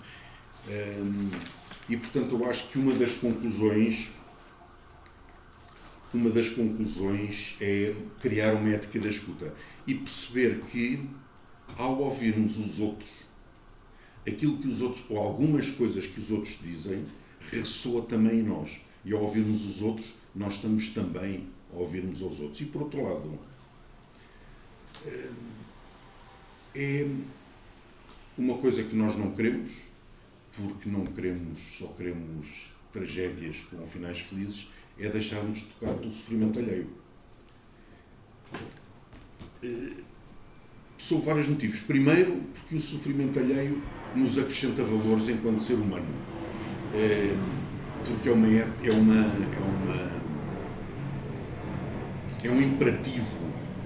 [0.69, 1.29] Hum,
[1.87, 4.11] e portanto eu acho que uma das conclusões
[6.13, 9.53] uma das conclusões é criar uma ética da escuta
[9.85, 11.07] e perceber que
[11.77, 13.09] ao ouvirmos os outros
[14.27, 17.05] aquilo que os outros ou algumas coisas que os outros dizem
[17.51, 22.61] ressoa também em nós e ao ouvirmos os outros nós estamos também ouvirmos aos outros.
[22.61, 23.39] E por outro lado,
[25.05, 25.31] eh,
[26.75, 27.07] é
[28.37, 29.71] uma coisa que nós não queremos,
[30.55, 36.59] porque não queremos, só queremos tragédias com finais felizes, é deixarmos de tocar do sofrimento
[36.59, 36.89] alheio.
[39.63, 40.03] Eh,
[40.97, 41.79] sob vários motivos.
[41.81, 43.81] Primeiro, porque o sofrimento alheio
[44.15, 46.07] nos acrescenta valores enquanto ser humano.
[46.93, 47.35] Eh,
[48.05, 50.16] porque é uma, é uma, é uma
[52.43, 53.39] é um imperativo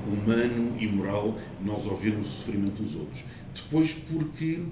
[0.06, 3.24] humano e moral nós ouvirmos o sofrimento dos outros.
[3.54, 4.64] Depois, porque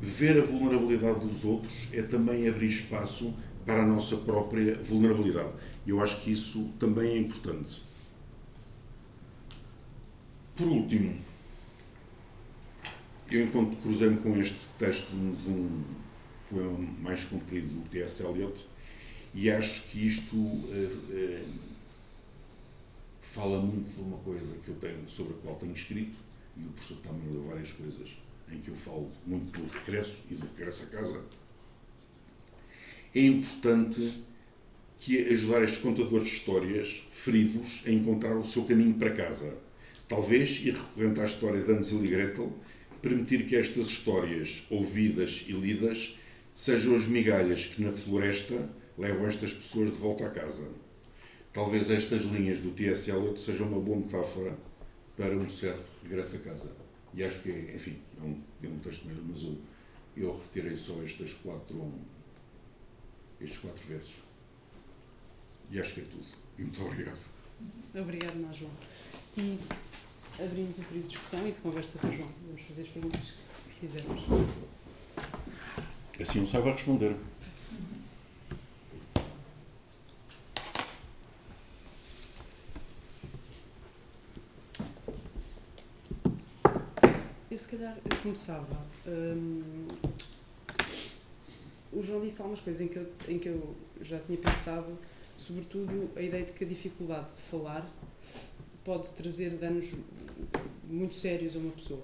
[0.00, 3.34] ver a vulnerabilidade dos outros é também abrir espaço
[3.66, 5.52] para a nossa própria vulnerabilidade.
[5.86, 7.82] Eu acho que isso também é importante.
[10.54, 11.16] Por último,
[13.30, 15.82] eu enquanto cruzei-me com este texto de um
[16.50, 18.22] poema mais comprido do T.S.
[18.22, 18.66] Eliot
[19.34, 21.69] e acho que isto uh, uh,
[23.32, 26.18] fala muito de uma coisa que eu tenho, sobre a qual tenho escrito,
[26.56, 28.10] e o professor também leu várias coisas,
[28.50, 31.24] em que eu falo muito do regresso e do regresso a casa.
[33.14, 34.24] É importante
[34.98, 39.56] que ajudar estes contadores de histórias feridos a encontrar o seu caminho para casa.
[40.08, 42.52] Talvez, e recorrente à história de Hansel e Gretel,
[43.00, 46.18] permitir que estas histórias, ouvidas e lidas,
[46.52, 50.68] sejam as migalhas que na floresta levam estas pessoas de volta a casa.
[51.52, 53.10] Talvez estas linhas do T.S.
[53.10, 54.56] Eliot sejam uma boa metáfora
[55.16, 56.72] para um certo regresso a casa.
[57.12, 59.58] E acho que, é, enfim, é um, é um texto mesmo, mas eu,
[60.16, 61.92] eu retirei só estas quatro,
[63.40, 64.22] estes quatro versos.
[65.70, 66.26] E acho que é tudo.
[66.58, 67.28] E muito obrigado.
[67.94, 68.70] Obrigado, nós, João.
[69.36, 69.58] E
[70.38, 72.28] abrimos o período de discussão e de conversa com o João.
[72.46, 74.22] Vamos fazer as perguntas que quisermos.
[76.20, 77.16] Assim eu saiba responder.
[87.60, 88.86] Se calhar começava.
[89.06, 89.86] Um,
[91.92, 94.98] o João disse algumas coisas em que, eu, em que eu já tinha pensado,
[95.36, 97.86] sobretudo a ideia de que a dificuldade de falar
[98.82, 99.92] pode trazer danos
[100.84, 102.02] muito sérios a uma pessoa.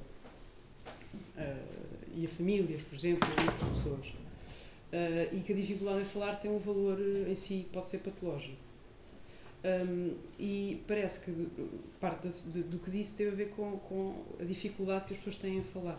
[1.36, 4.06] Uh, e a famílias, por exemplo, e outras pessoas.
[4.08, 8.65] Uh, e que a dificuldade em falar tem um valor em si, pode ser patológico.
[9.66, 11.48] Um, e parece que
[11.98, 15.34] parte de, do que disse teve a ver com, com a dificuldade que as pessoas
[15.34, 15.98] têm em falar,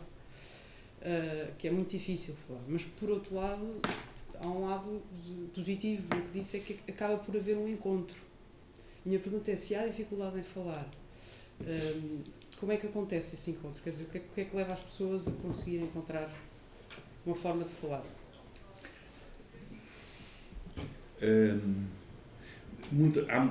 [1.01, 2.62] uh, que é muito difícil falar.
[2.65, 3.82] Mas, por outro lado,
[4.41, 5.01] há um lado
[5.53, 8.15] positivo no que disse, é que acaba por haver um encontro.
[9.03, 10.89] Minha pergunta é: se há dificuldade em falar,
[11.60, 12.23] um,
[12.62, 13.84] como é que acontece esse encontro?
[13.84, 16.32] Quer dizer, o que é, o que, é que leva as pessoas a conseguir encontrar
[17.25, 18.03] uma forma de falar?
[21.21, 21.97] Um
[22.91, 23.43] Muita, há,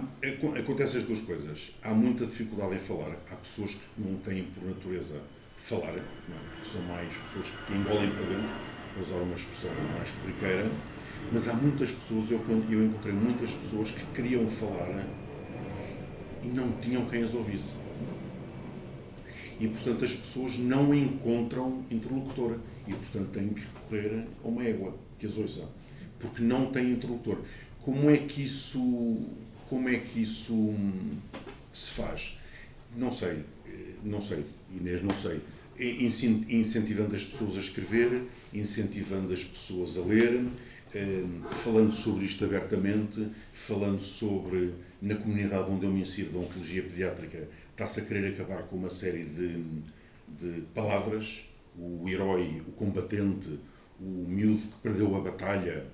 [0.58, 1.72] acontece as duas coisas.
[1.82, 3.16] Há muita dificuldade em falar.
[3.30, 5.20] Há pessoas que não têm por natureza
[5.56, 6.50] falar, não, é?
[6.50, 8.56] porque são mais pessoas que engolem para dentro,
[8.92, 10.70] para usar uma expressão mais corriqueira.
[11.32, 15.04] Mas há muitas pessoas, eu, eu encontrei muitas pessoas que queriam falar
[16.42, 17.74] e não tinham quem as ouvisse.
[19.58, 22.58] E, portanto, as pessoas não encontram interlocutor.
[22.86, 25.68] E, portanto, têm que recorrer a uma égua que as ouça.
[26.18, 27.40] Porque não têm interlocutor.
[27.86, 29.16] Como é que isso,
[29.68, 31.18] como é que isso hum,
[31.72, 32.36] se faz?
[32.96, 34.44] Não sei, eh, não sei,
[34.74, 35.40] Inês, não sei.
[35.78, 43.28] Incentivando as pessoas a escrever, incentivando as pessoas a ler, hum, falando sobre isto abertamente,
[43.52, 48.64] falando sobre, na comunidade onde eu me insiro, da Oncologia Pediátrica, está-se a querer acabar
[48.64, 49.62] com uma série de,
[50.26, 51.44] de palavras,
[51.78, 53.60] o herói, o combatente,
[54.00, 55.86] o miúdo que perdeu a batalha,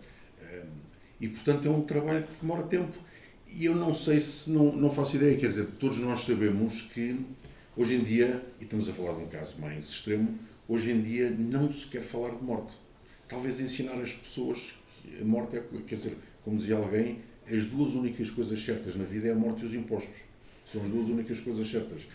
[1.23, 2.99] e, portanto, é um trabalho que demora tempo.
[3.47, 7.17] E eu não sei se, não, não faço ideia, quer dizer, todos nós sabemos que
[7.77, 11.31] hoje em dia, e estamos a falar de um caso mais extremo, hoje em dia
[11.31, 12.75] não se quer falar de morte.
[13.29, 17.95] Talvez ensinar as pessoas que a morte é, quer dizer, como dizia alguém, as duas
[17.95, 20.23] únicas coisas certas na vida é a morte e os impostos.
[20.67, 22.09] São as duas únicas coisas certas.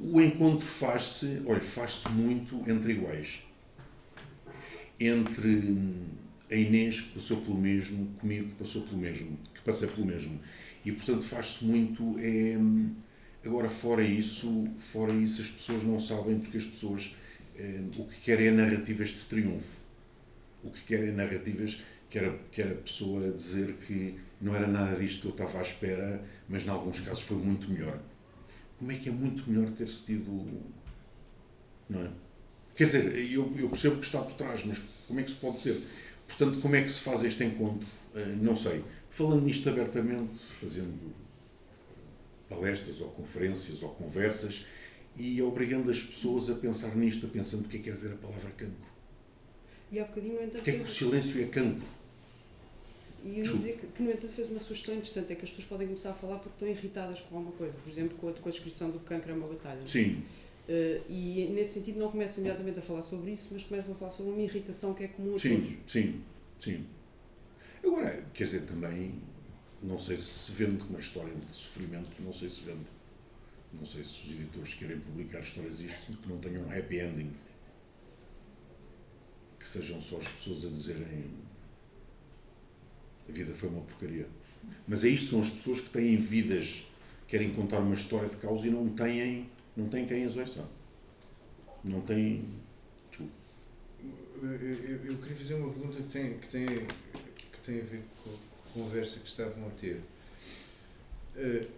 [0.00, 3.42] O encontro faz-se, olha, faz-se muito entre iguais.
[4.98, 5.62] Entre
[6.50, 10.40] a Inês que passou pelo mesmo, comigo que passou pelo mesmo, que passei pelo mesmo.
[10.84, 12.16] E portanto faz-se muito.
[12.18, 12.56] É,
[13.46, 17.14] agora, fora isso, fora isso, as pessoas não sabem porque as pessoas
[17.58, 19.80] é, o que querem é narrativas de triunfo.
[20.62, 24.66] O que querem é narrativas que era, que era a pessoa dizer que não era
[24.66, 28.00] nada disto que eu estava à espera, mas em alguns casos foi muito melhor.
[28.78, 30.62] Como é que é muito melhor ter-se tido.
[31.88, 32.10] Não é?
[32.76, 35.58] Quer dizer, eu, eu percebo que está por trás, mas como é que se pode
[35.58, 35.82] ser?
[36.28, 37.88] Portanto, como é que se faz este encontro?
[38.14, 38.84] Eh, não sei.
[39.10, 41.12] Falando nisto abertamente, fazendo
[42.48, 44.66] palestras ou conferências ou conversas
[45.16, 48.12] e obrigando as pessoas a pensar nisto, a pensando o que é que quer dizer
[48.12, 48.92] a palavra cancro.
[49.90, 50.52] E há bocadinho, entanto.
[50.52, 51.88] Porque é que o silêncio é cancro?
[53.24, 55.50] E eu ia dizer que, que, no entanto, fez uma sugestão interessante: é que as
[55.50, 57.76] pessoas podem começar a falar porque estão irritadas com alguma coisa.
[57.78, 59.84] Por exemplo, com a, com a descrição do cancro é uma batalha.
[59.86, 60.22] Sim.
[60.68, 64.10] Uh, e nesse sentido não começam imediatamente a falar sobre isso, mas começam a falar
[64.10, 65.68] sobre uma irritação que é comum a sim, todos.
[65.86, 66.22] Sim,
[66.58, 66.86] sim.
[67.82, 69.14] Agora, quer dizer, também,
[69.82, 72.98] não sei se se vende uma história de sofrimento, não sei se vende.
[73.72, 77.32] Não sei se os editores querem publicar histórias isto que não tenham um happy ending.
[79.58, 81.30] Que sejam só as pessoas a dizerem
[83.28, 84.26] a vida foi uma porcaria.
[84.86, 86.86] Mas é isto, são as pessoas que têm vidas,
[87.26, 89.48] querem contar uma história de causa e não têm
[89.78, 90.68] não tem quem ouça.
[91.84, 92.44] Não tem.
[93.10, 93.32] Desculpa.
[94.42, 98.02] Eu, eu, eu, queria fazer uma pergunta que tem, que tem, que tem a ver
[98.24, 100.00] com a conversa que estavam a ter.
[101.36, 101.70] Uh,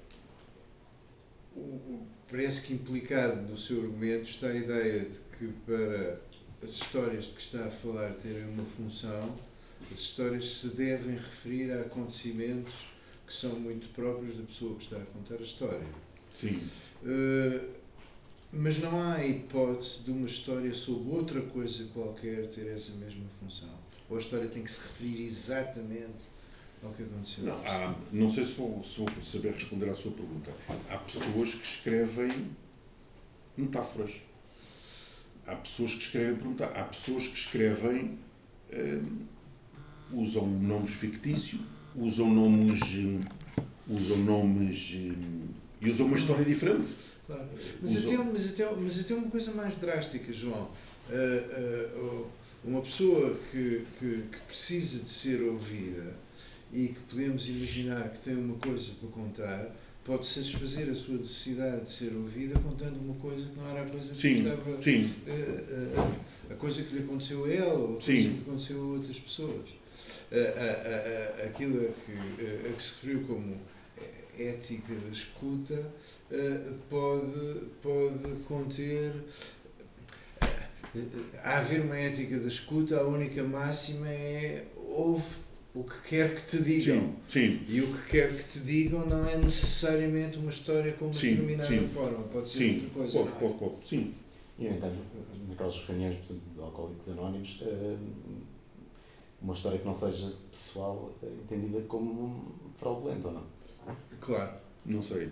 [1.54, 6.20] o, o, parece que implicado no seu argumento está a ideia de que para
[6.62, 9.36] as histórias de que está a falar terem uma função,
[9.92, 12.72] as histórias se devem referir a acontecimentos
[13.26, 15.86] que são muito próprios da pessoa que está a contar a história.
[16.30, 16.62] Sim.
[17.02, 17.79] Uh,
[18.52, 23.70] mas não há hipótese de uma história sobre outra coisa qualquer ter essa mesma função.
[24.08, 26.24] Ou a história tem que se referir exatamente
[26.82, 27.44] ao que aconteceu.
[27.44, 30.52] Não, há, não sei se vou, se vou saber responder à sua pergunta.
[30.88, 32.30] Há pessoas que escrevem
[33.56, 34.12] metáforas.
[35.46, 38.18] Há pessoas que escrevem por Há pessoas que escrevem.
[38.72, 39.26] Hum,
[40.12, 41.60] usam nomes fictícios,
[41.94, 42.80] usam nomes.
[42.94, 43.20] Hum,
[43.88, 44.96] usam nomes.
[45.80, 46.88] E usam uma história diferente.
[47.26, 47.48] Claro.
[47.80, 50.70] Mas, até, mas, até, mas até uma coisa mais drástica, João.
[51.08, 52.26] Uh, uh,
[52.64, 56.14] uma pessoa que, que, que, precisa de ser ouvida
[56.72, 61.82] e que podemos imaginar que tem uma coisa para contar, pode satisfazer a sua necessidade
[61.82, 64.82] de ser ouvida contando uma coisa que não era a coisa que sim, estava.
[64.82, 65.14] Sim.
[65.26, 68.34] Uh, a coisa que lhe aconteceu a ela ou a coisa sim.
[68.34, 69.70] que aconteceu a outras pessoas.
[71.46, 73.56] aquilo a que, a que se referiu como
[74.40, 75.92] ética da escuta
[76.30, 79.12] uh, pode, pode conter.
[81.44, 85.36] A haver uma ética da escuta, a única máxima é ouve
[85.74, 87.14] o que quer que te digam.
[87.28, 87.64] Sim, sim.
[87.68, 91.30] E o que quer que te digam não é necessariamente uma história com uma sim,
[91.30, 91.86] determinada sim.
[91.86, 93.18] forma, pode ser sim, outra coisa.
[93.18, 94.14] Pode, pode, pode, sim.
[94.58, 94.92] E então,
[95.48, 97.62] naquelas reuniões, de alcoólicos anónimos,
[99.40, 103.59] uma história que não seja pessoal entendida como fraudulenta ou não?
[104.20, 104.58] Claro.
[104.84, 105.30] Não sei.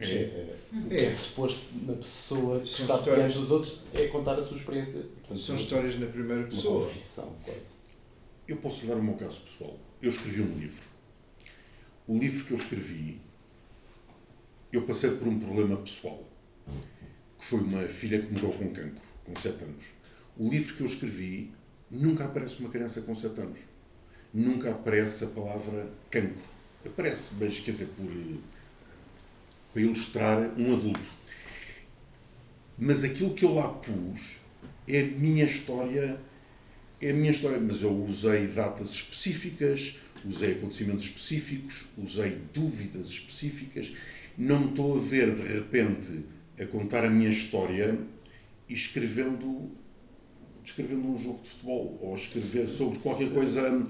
[0.00, 0.56] É, é,
[0.90, 5.02] é, é suposto na pessoa que está diante dos outros é contar a sua experiência.
[5.02, 6.78] Portanto, são histórias na primeira pessoa.
[6.78, 7.78] Uma confissão, quase.
[8.46, 9.76] Eu posso dar o meu caso pessoal.
[10.00, 10.84] Eu escrevi um livro.
[12.06, 13.20] o livro que eu escrevi,
[14.72, 16.22] eu passei por um problema pessoal,
[17.38, 19.84] que foi uma filha que morreu com cancro, com 7 anos.
[20.36, 21.52] O livro que eu escrevi,
[21.90, 23.58] nunca aparece uma criança com 7 anos.
[24.32, 26.57] Nunca aparece a palavra cancro.
[26.88, 28.10] Aparece, mas quer dizer, por,
[29.72, 31.10] para ilustrar um adulto.
[32.78, 34.38] Mas aquilo que eu lá pus
[34.86, 36.18] é a minha história,
[37.00, 43.92] é a minha história, mas eu usei datas específicas, usei acontecimentos específicos, usei dúvidas específicas.
[44.36, 46.24] Não estou a ver de repente
[46.60, 47.98] a contar a minha história
[48.68, 49.70] e escrevendo,
[50.64, 53.86] escrevendo um jogo de futebol ou escrever sobre qualquer coisa.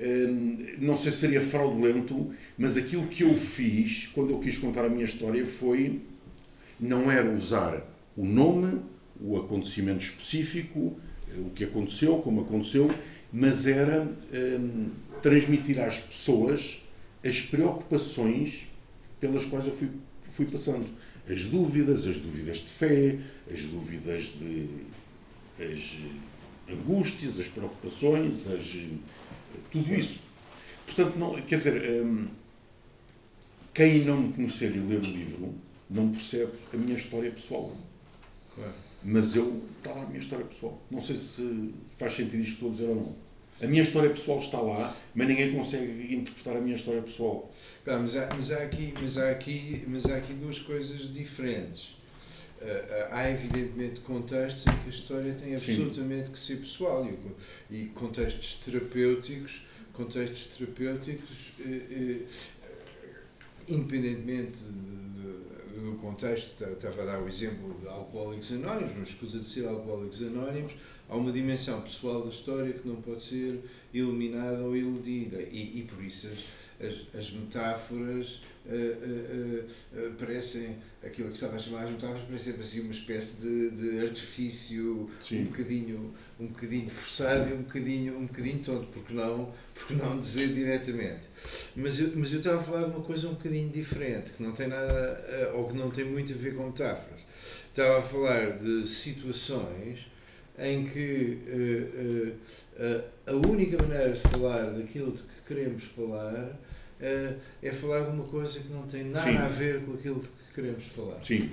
[0.00, 4.84] Hum, Não sei se seria fraudulento, mas aquilo que eu fiz quando eu quis contar
[4.84, 6.00] a minha história foi
[6.78, 7.86] não era usar
[8.16, 8.80] o nome,
[9.20, 10.96] o acontecimento específico,
[11.38, 12.92] o que aconteceu, como aconteceu,
[13.32, 14.90] mas era hum,
[15.22, 16.82] transmitir às pessoas
[17.24, 18.66] as preocupações
[19.20, 19.88] pelas quais eu fui,
[20.22, 20.86] fui passando.
[21.30, 23.18] As dúvidas, as dúvidas de fé,
[23.50, 24.68] as dúvidas de.
[25.60, 25.96] as
[26.68, 28.76] angústias, as preocupações, as,
[29.70, 30.20] tudo isso.
[30.86, 32.28] Portanto, não, quer dizer, hum,
[33.72, 35.54] quem não me conhecer e ler o livro
[35.88, 37.76] não percebe a minha história pessoal.
[38.54, 38.74] Claro.
[39.04, 40.80] Mas eu, está lá a minha história pessoal.
[40.90, 43.16] Não sei se faz sentido isto que estou a dizer ou não.
[43.62, 47.52] A minha história pessoal está lá, mas ninguém consegue interpretar a minha história pessoal.
[47.84, 51.96] Tá, mas, há, mas, há aqui, mas, há aqui, mas há aqui duas coisas diferentes.
[52.64, 55.72] Ah, ah, há evidentemente contextos em que a história tem Sim.
[55.72, 57.04] absolutamente que ser pessoal
[57.70, 62.26] e, contextos terapêuticos, contextos terapêuticos, eh, eh,
[63.68, 65.42] independentemente de- de-
[65.90, 69.66] do contexto, ta- estava a dar o exemplo de Alcoólicos Anónimos, mas escusa de ser
[69.66, 70.74] Alcoólicos Anónimos,
[71.08, 73.60] há uma dimensão pessoal da história que não pode ser
[73.92, 79.64] eliminada ou iludida e, e por isso as, as, as metáforas eh, eh,
[79.96, 84.00] eh, parecem, aquilo que estava a chamar as metáforas, parecem assim uma espécie de, de
[84.06, 85.44] artifício um Sim.
[85.44, 90.48] bocadinho, um bocadinho forçado e um bocadinho, um bocadinho tonto, porque não, porque não dizer
[90.48, 91.28] diretamente.
[91.76, 94.52] Mas eu, mas eu estava a falar de uma coisa um bocadinho diferente, que não
[94.52, 97.20] tem nada, ou que não tem muito a ver com metáforas.
[97.68, 100.12] Estava a falar de situações
[100.58, 102.32] em que eh, eh,
[102.76, 106.58] eh, a única maneira de falar daquilo de que queremos falar
[107.02, 109.36] eh, é falar de uma coisa que não tem nada Sim.
[109.36, 111.20] a ver com aquilo que queremos falar.
[111.20, 111.50] Sim,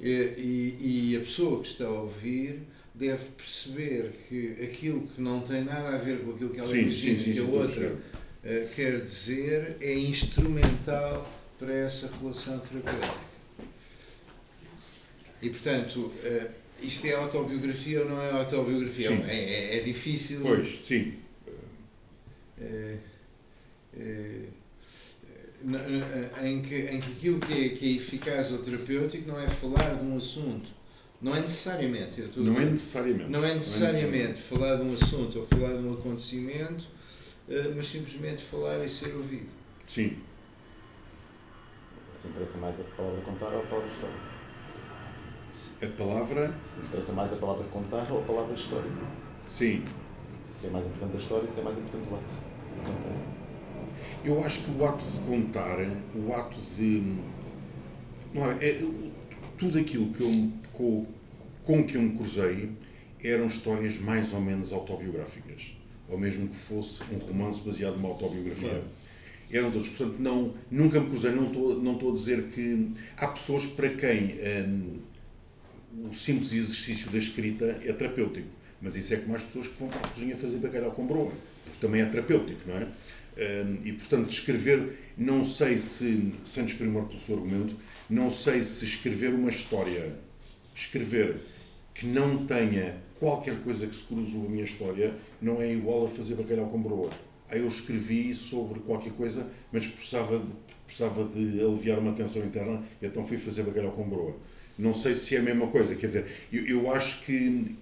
[0.00, 2.60] E, e, e a pessoa que está a ouvir
[2.94, 6.80] deve perceber que aquilo que não tem nada a ver com aquilo que ela sim,
[6.82, 7.96] imagina sim, sim, que a estou a outra
[8.44, 13.30] eh, quer dizer é instrumental para essa relação terapêutica.
[15.42, 16.50] E portanto, eh,
[16.82, 19.10] isto é autobiografia ou não é autobiografia?
[19.26, 20.40] É, é, é difícil.
[20.42, 21.14] Pois, sim.
[22.60, 23.09] eh, eh, na-
[26.42, 29.94] em, que, em que aquilo que é, que é eficaz ou terapêutico não é falar
[29.96, 30.70] de um assunto.
[31.20, 32.20] Não é necessariamente.
[32.20, 33.30] eu estou a Não é necessariamente.
[33.30, 36.86] não é necessariamente falar de um assunto ou falar de um acontecimento,
[37.48, 39.50] eh, mas simplesmente falar e ser ouvido.
[39.86, 40.16] Sim.
[42.16, 44.30] Se interessa mais a palavra contar ou a palavra história?
[45.82, 48.90] A palavra, Se interessa mais a palavra contar ou a palavra história?
[49.46, 49.84] sim.
[50.42, 53.39] Se é mais importante a história, se é mais importante o ato.
[54.24, 55.78] Eu acho que o ato de contar,
[56.14, 57.02] o ato de.
[58.32, 58.84] Não é, é,
[59.58, 61.06] tudo aquilo que eu, com,
[61.64, 62.70] com que eu me cruzei
[63.22, 65.74] eram histórias mais ou menos autobiográficas.
[66.08, 68.68] Ou mesmo que fosse um romance baseado numa autobiografia.
[68.68, 68.84] Claro.
[69.52, 69.88] Eram todos.
[69.88, 71.30] Portanto, não, nunca me cruzei.
[71.32, 72.90] Não estou, não estou a dizer que.
[73.16, 74.98] Há pessoas para quem hum,
[76.08, 78.48] o simples exercício da escrita é terapêutico.
[78.80, 81.32] Mas isso é como as pessoas que vão para a cozinha fazer bacalhau com broa.
[81.64, 82.86] Porque também é terapêutico, não é?
[83.84, 87.74] E, portanto, escrever, não sei se, sem desprimor pelo seu argumento,
[88.08, 90.14] não sei se escrever uma história,
[90.74, 91.40] escrever
[91.94, 96.06] que não tenha qualquer coisa que se cruze com a minha história, não é igual
[96.06, 97.10] a fazer bacalhau com broa.
[97.48, 100.52] Aí eu escrevi sobre qualquer coisa, mas precisava de,
[100.86, 104.36] precisava de aliviar uma tensão interna, então fui fazer bacalhau com broa.
[104.78, 107.76] Não sei se é a mesma coisa, quer dizer, eu, eu acho que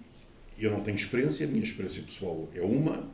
[0.58, 3.08] eu não tenho experiência, a minha experiência pessoal é uma,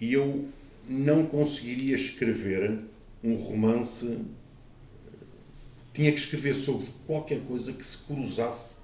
[0.00, 0.48] e eu
[0.88, 2.80] não conseguiria escrever
[3.22, 4.18] um romance.
[5.92, 8.74] Tinha que escrever sobre qualquer coisa que se cruzasse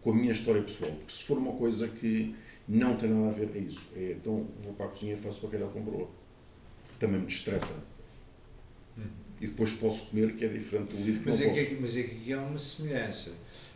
[0.00, 0.90] com a minha história pessoal.
[0.92, 2.34] Porque se for uma coisa que
[2.68, 3.82] não tem nada a ver, é isso.
[3.94, 6.08] É, então vou para a cozinha e faço bacalhau com broa.
[6.98, 7.74] Também me destressa.
[9.38, 11.60] E depois posso comer, que é diferente do livro que Mas é, que, posso.
[11.60, 13.32] aqui- mas é que aqui há uma semelhança.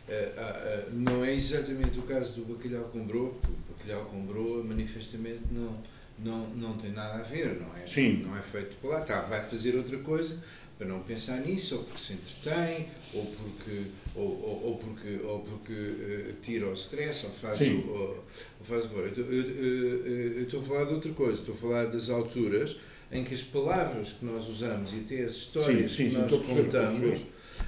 [0.09, 4.05] Ah, ah, ah, não é exatamente o caso do bacalhau com broa, porque o bacalhau
[4.05, 5.77] com broa manifestamente não,
[6.23, 7.87] não, não tem nada a ver, não é?
[7.87, 8.23] Sim.
[8.25, 10.41] Não é feito por lá, tá, vai fazer outra coisa
[10.77, 13.81] para não pensar nisso, ou porque se entretém, ou porque,
[14.15, 17.81] ou, ou, ou porque, ou porque uh, tira o stress, ou faz Sim.
[17.81, 17.91] o.
[17.91, 18.25] Ou,
[18.59, 22.09] ou faz o eu, eu, estou a falar de outra coisa, estou a falar das
[22.09, 22.77] alturas
[23.11, 26.31] em que as palavras que nós usamos e até as histórias Sim, sim, que nós
[26.31, 27.21] perceber, contamos,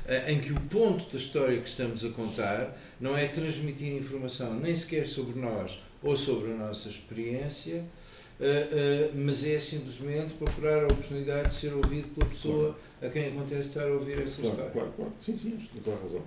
[0.07, 4.55] eh, em que o ponto da história que estamos a contar não é transmitir informação
[4.55, 7.85] nem sequer sobre nós ou sobre a nossa experiência,
[8.45, 13.69] eh, mas é simplesmente procurar a oportunidade de ser ouvido pela pessoa a quem acontece
[13.69, 14.71] estar a ouvir essa Claro, história.
[14.71, 15.13] claro, claro.
[15.19, 16.23] Sim, sim, tem toda a razão.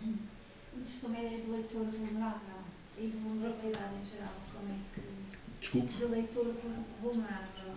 [0.00, 2.58] A ideia do leitor vulnerável
[2.98, 4.34] e de vulnerabilidade em geral.
[4.52, 5.00] Como é que.
[5.60, 5.92] Desculpe.
[5.96, 7.72] De leitor vul- vulnerável.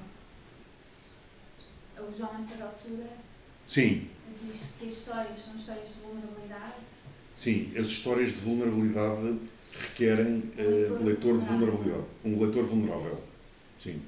[1.98, 3.08] O João, a certa altura,
[3.66, 4.10] Sim,
[4.42, 6.74] diz que as histórias são histórias de vulnerabilidade.
[7.42, 7.72] Sim.
[7.76, 9.40] As histórias de vulnerabilidade
[9.74, 12.04] requerem eh, leitor de vulnerabilidade.
[12.24, 13.20] Um leitor vulnerável.
[13.80, 14.00] Sim.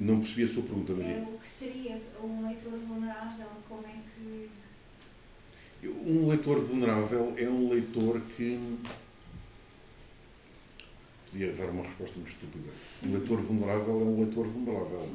[0.00, 1.22] Não percebi a sua pergunta, É Maria.
[1.22, 3.46] o que seria um leitor vulnerável?
[3.68, 4.50] Como é que.
[5.88, 8.58] Um leitor vulnerável é um leitor que.
[11.30, 12.68] Podia dar uma resposta muito estúpida.
[13.04, 15.10] Um leitor vulnerável é um leitor vulnerável.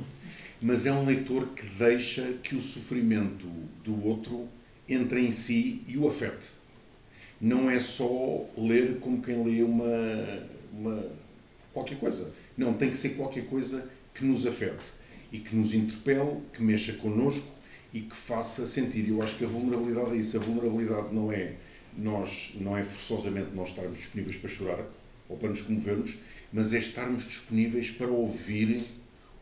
[0.61, 3.47] Mas é um leitor que deixa que o sofrimento
[3.83, 4.47] do outro
[4.93, 6.49] entre em si e o afete.
[7.39, 9.85] Não é só ler como quem lê uma,
[10.73, 11.05] uma
[11.73, 12.31] qualquer coisa.
[12.57, 14.83] Não, tem que ser qualquer coisa que nos afete
[15.31, 17.47] e que nos interpele, que mexa connosco
[17.93, 19.09] e que faça sentir.
[19.09, 20.37] Eu acho que a vulnerabilidade é isso.
[20.37, 21.55] A vulnerabilidade não é
[21.97, 24.85] nós, não é forçosamente nós estarmos disponíveis para chorar
[25.27, 26.17] ou para nos comovermos,
[26.51, 28.83] mas é estarmos disponíveis para ouvir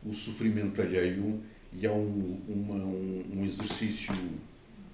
[0.06, 1.42] o sofrimento alheio
[1.74, 4.14] e há um, uma, um, um exercício,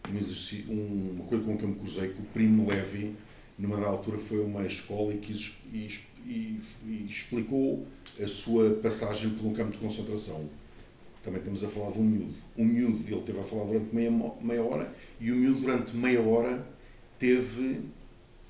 [0.10, 3.14] um um- uma coisa com que eu me cruzei, que o Primo Levi,
[3.58, 5.88] numa da altura, foi a uma escola e, quis, e,
[6.26, 7.86] e- e explicou
[8.22, 10.50] a sua passagem por um campo de concentração.
[11.24, 12.34] Também estamos a falar de um miúdo.
[12.58, 16.22] O miúdo, ele teve a falar durante meia, meia hora e o miúdo, durante meia
[16.22, 16.66] hora,
[17.18, 17.80] teve,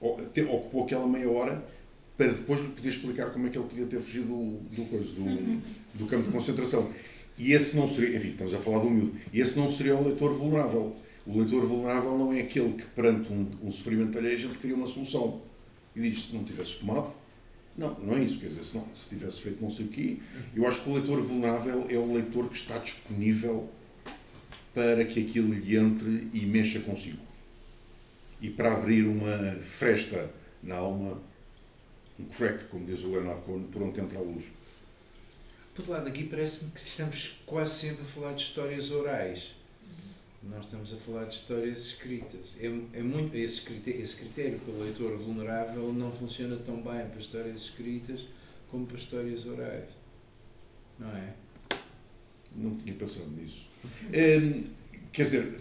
[0.01, 1.63] ocupou aquela meia hora
[2.17, 5.05] para depois lhe poder explicar como é que ele podia ter fugido do, do, coisa,
[5.05, 5.61] do,
[5.95, 6.89] do campo de concentração.
[7.37, 10.03] E esse não seria, enfim, estamos a falar um miúdo, e esse não seria o
[10.05, 10.95] leitor vulnerável.
[11.25, 14.75] O leitor vulnerável não é aquele que, perante um, um sofrimento alheio, a gente cria
[14.75, 15.41] uma solução.
[15.95, 17.13] E diz, se não tivesses tomado,
[17.77, 18.39] não, não é isso.
[18.39, 20.17] Quer dizer, se, não, se tivesse feito não sei o quê,
[20.55, 23.69] eu acho que o leitor vulnerável é o leitor que está disponível
[24.73, 27.23] para que aquilo lhe entre e mexa consigo.
[28.41, 30.29] E para abrir uma fresta
[30.61, 31.19] na alma,
[32.19, 34.43] um crack, como diz o Leonardo Cohen, por onde entra a luz.
[35.73, 39.53] Por outro lado, aqui parece-me que estamos quase sempre a falar de histórias orais.
[40.49, 42.53] Nós estamos a falar de histórias escritas.
[42.59, 47.07] É, é muito, esse, critério, esse critério para o leitor vulnerável não funciona tão bem
[47.07, 48.27] para histórias escritas
[48.69, 49.89] como para histórias orais.
[50.99, 51.33] Não é?
[52.55, 53.67] Não tinha pensado nisso.
[53.83, 54.63] Hum,
[55.11, 55.57] quer dizer,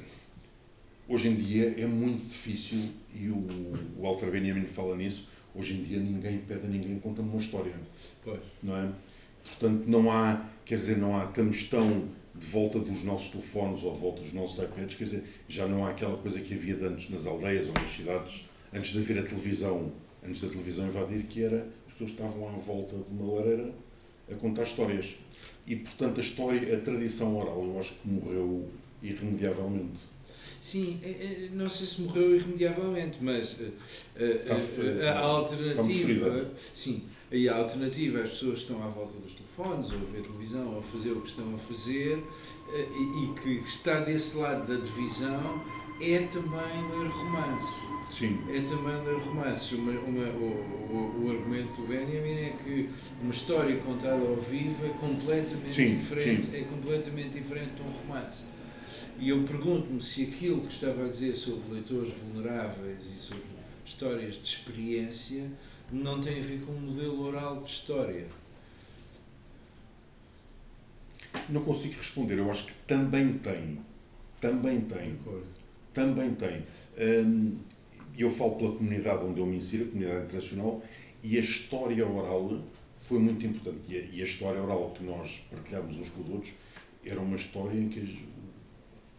[1.09, 5.83] hoje em dia é muito difícil, e o, o Walter Benjamin fala nisso, hoje em
[5.83, 7.75] dia ninguém pede a ninguém conta-me uma história,
[8.23, 8.41] Pois.
[8.63, 8.93] não é?
[9.45, 13.93] Portanto, não há, quer dizer, não há, estamos tão de volta dos nossos telefones ou
[13.95, 16.85] de volta dos nossos iPads, quer dizer, já não há aquela coisa que havia de
[16.85, 19.93] antes nas aldeias ou nas cidades, antes de haver a televisão,
[20.27, 23.73] antes da televisão invadir, que era, as pessoas estavam à volta de uma lareira
[24.31, 25.15] a contar histórias.
[25.67, 28.69] E, portanto, a história, a tradição oral, eu acho que morreu
[29.03, 29.99] irremediavelmente.
[30.61, 33.71] Sim, é- é- não sei se morreu irremediavelmente, mas eh,
[34.17, 36.51] eh, Está eh, fe- a alternativa.
[36.75, 37.03] Sim,
[37.35, 40.79] e a alternativa, as pessoas estão à volta dos telefones, ou a ver televisão, ou
[40.79, 42.23] a fazer o que estão a fazer,
[42.73, 45.65] eh, e, e que está desse lado da divisão,
[46.01, 47.75] é também ler romances.
[48.11, 49.73] Sim, É também ler romances.
[49.73, 50.45] Uma, uma, o,
[50.91, 52.89] o, o argumento do Benjamin é que
[53.21, 56.47] uma história contada ao vivo é completamente Sim, diferente.
[56.47, 56.57] sim.
[56.57, 58.45] É completamente diferente de um romance.
[59.19, 63.43] E eu pergunto-me se aquilo que estava a dizer sobre leitores vulneráveis e sobre
[63.87, 65.51] histórias de experiência
[65.93, 68.27] não tem a ver com um modelo oral de história.
[71.49, 72.39] não consigo responder.
[72.39, 73.79] Eu acho que também tem.
[74.41, 75.17] Também tem.
[75.93, 76.63] Também tem.
[76.99, 77.57] Hum,
[78.17, 80.83] Eu falo pela comunidade onde eu me insiro, a comunidade internacional,
[81.23, 82.63] e a história oral
[83.01, 83.81] foi muito importante.
[83.89, 86.53] E a, e a história oral que nós partilhámos uns com os outros
[87.05, 88.25] era uma história em que as-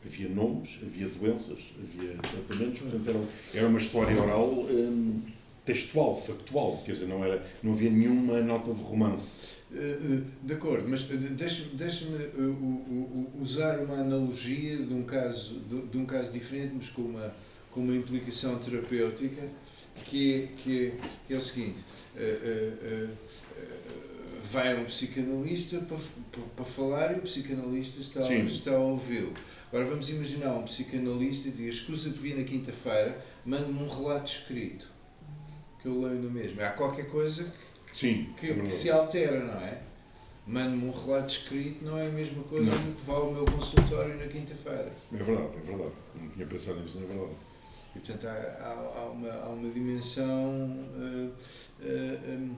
[0.05, 3.21] havia nomes, havia doenças, havia tratamentos, portanto era,
[3.59, 5.21] era uma história oral hum,
[5.65, 9.55] textual, factual, quer dizer, não, era, não havia nenhuma nota de romance.
[9.73, 15.59] Eh, eh, De acordo, mas eh, o- usar uma analogia de um caso,
[15.91, 17.33] de, um caso diferente, mas com uma,
[17.71, 19.41] com uma implicação terapêutica
[20.05, 20.91] que é, que é,
[21.27, 21.83] que é o seguinte:
[24.43, 25.97] vai um psicanalista para,
[26.31, 29.33] para, para, falar e o psicanalista está, está a ouvi-lo.
[29.69, 34.31] Agora vamos imaginar um psicanalista e diz: escusa de vir na quinta-feira, manda-me um relato
[34.31, 34.94] escrito
[35.85, 36.61] que eu leio no mesmo.
[36.63, 37.43] Há qualquer coisa
[37.87, 39.81] que, Sim, que, é que se altera, não é?
[40.47, 42.83] Mande-me um relato escrito, não é a mesma coisa não.
[42.83, 44.91] do que vá ao meu consultório na quinta-feira.
[45.13, 45.91] É verdade, é verdade.
[46.15, 47.35] Não tinha pensado nisso, não é verdade.
[47.95, 50.69] E, portanto, há, há, há, uma, há uma dimensão.
[50.95, 51.31] Uh,
[51.81, 52.55] uh,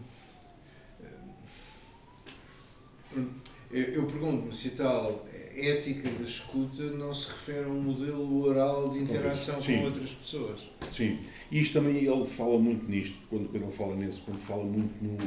[3.16, 3.28] uh,
[3.72, 8.90] eu pergunto-me se a tal ética da escuta não se refere a um modelo oral
[8.90, 10.68] de interação com outras pessoas.
[10.92, 11.20] Sim,
[11.52, 14.94] e isto também ele fala muito nisto, quando, quando ele fala nesse ponto, fala muito
[15.04, 15.18] no,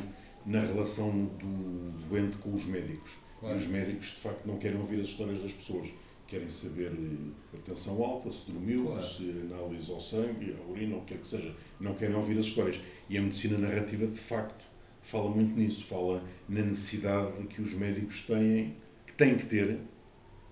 [0.47, 3.13] na relação do doente com os médicos.
[3.39, 3.57] Claro.
[3.57, 5.89] E os médicos, de facto, não querem ouvir as histórias das pessoas
[6.31, 9.03] querem saber a eh, tensão alta, se dormiu, claro.
[9.03, 11.53] se análise ao sangue, à urina, o que quer que seja.
[11.81, 12.81] Não querem ouvir as histórias.
[13.09, 14.65] E a medicina narrativa, de facto,
[15.03, 15.85] fala muito nisso.
[15.87, 19.81] Fala na necessidade que os médicos têm, que têm que ter,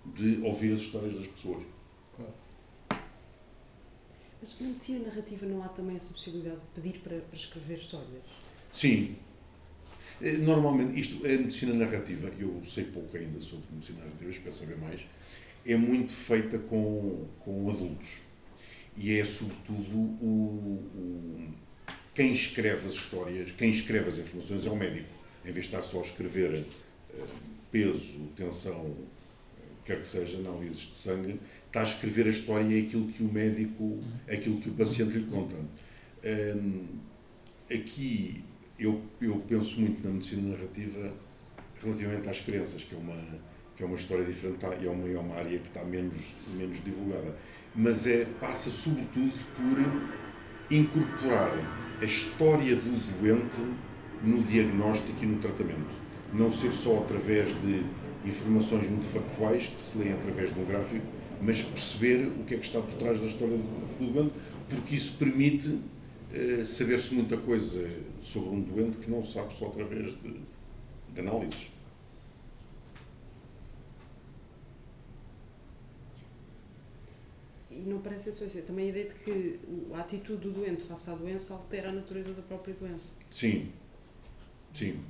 [0.05, 1.63] de ouvir as histórias das pessoas.
[4.41, 8.23] Mas na medicina narrativa não há também essa possibilidade de pedir para, para escrever histórias?
[8.73, 9.17] Sim.
[10.21, 14.77] Eh, normalmente, isto, a medicina narrativa, eu sei pouco ainda sobre medicina narrativa, espero saber
[14.79, 15.01] mais,
[15.67, 18.19] é muito feita com, com adultos.
[18.97, 21.49] E é, sobretudo, o, o,
[22.15, 25.09] quem escreve as histórias, quem escreve as informações é o médico.
[25.45, 26.65] Em vez de estar só a escrever
[27.15, 27.27] uh,
[27.71, 29.07] peso, tensão, uh,
[29.85, 33.33] quer que seja, análises de sangue, está a escrever a história e aquilo que o
[33.33, 33.99] médico,
[34.31, 35.55] aquilo que o paciente lhe conta.
[36.25, 36.85] Um,
[37.71, 38.43] aqui
[38.79, 41.13] eu, eu penso muito na medicina narrativa
[41.83, 43.17] relativamente às crenças, que é uma
[43.79, 46.35] que é uma história diferente tá, e é uma, é uma área que está menos,
[46.57, 47.37] menos divulgada.
[47.77, 51.53] Mas é, passa sobretudo por incorporar
[52.01, 53.79] a história do doente
[54.25, 55.97] no diagnóstico e no tratamento.
[56.33, 57.85] Não ser só através de
[58.25, 61.07] informações muito factuais, que se leem através de um gráfico,
[61.41, 64.35] mas perceber o que é que está por trás da história do, doente,
[64.69, 65.79] porque isso permite
[66.33, 67.89] eh, saber-se muita coisa
[68.23, 70.41] sobre um doente que não se sabe só através de,
[71.15, 71.71] de análises.
[77.79, 78.61] e não parece só isso.
[78.63, 79.61] Também a ideia de que
[79.95, 83.13] a atitude do doente face à doença altera a natureza da própria doença.
[83.31, 83.71] Sim.
[84.73, 85.01] Sim.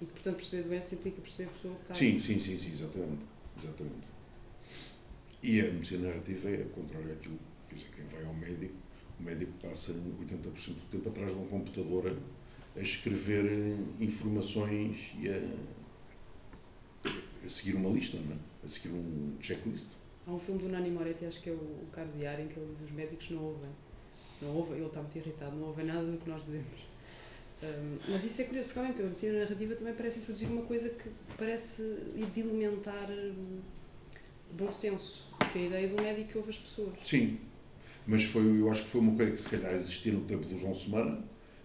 [0.00, 1.94] E que, portanto, perceber a doença implica perceber a pessoa que está.
[1.94, 3.22] Sim, sim, sim, sim, exatamente.
[3.58, 4.11] exatamente.
[5.42, 7.38] E a medicina narrativa é contrário àquilo.
[7.68, 8.74] Quer dizer, quem vai ao médico,
[9.18, 12.16] o médico passa 80% do tempo atrás de um computador
[12.76, 15.40] a, escrever informações e a,
[17.44, 18.38] a seguir uma lista, não é?
[18.64, 19.88] a seguir um checklist.
[20.26, 22.58] Há um filme do Nani Moretti, acho que é o, o Caro Diário, em que
[22.58, 23.70] ele diz os médicos não ouvem.
[24.40, 26.92] Não ouvem, ele está muito irritado, não ouvem nada do que nós dizemos.
[27.62, 30.90] Um, mas isso é curioso, porque tempo a medicina narrativa também parece introduzir uma coisa
[30.90, 31.82] que parece
[33.10, 33.60] hum,
[34.56, 36.94] bom senso, que a ideia do médico ouve as pessoas.
[37.02, 37.38] Sim,
[38.06, 40.58] mas foi, eu acho que foi uma coisa que se calhar existia no tempo do
[40.58, 41.22] João Semana,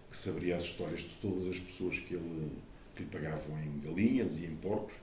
[0.10, 2.52] que saberia as histórias de todas as pessoas que ele,
[2.96, 4.96] que lhe pagavam em galinhas e em porcos,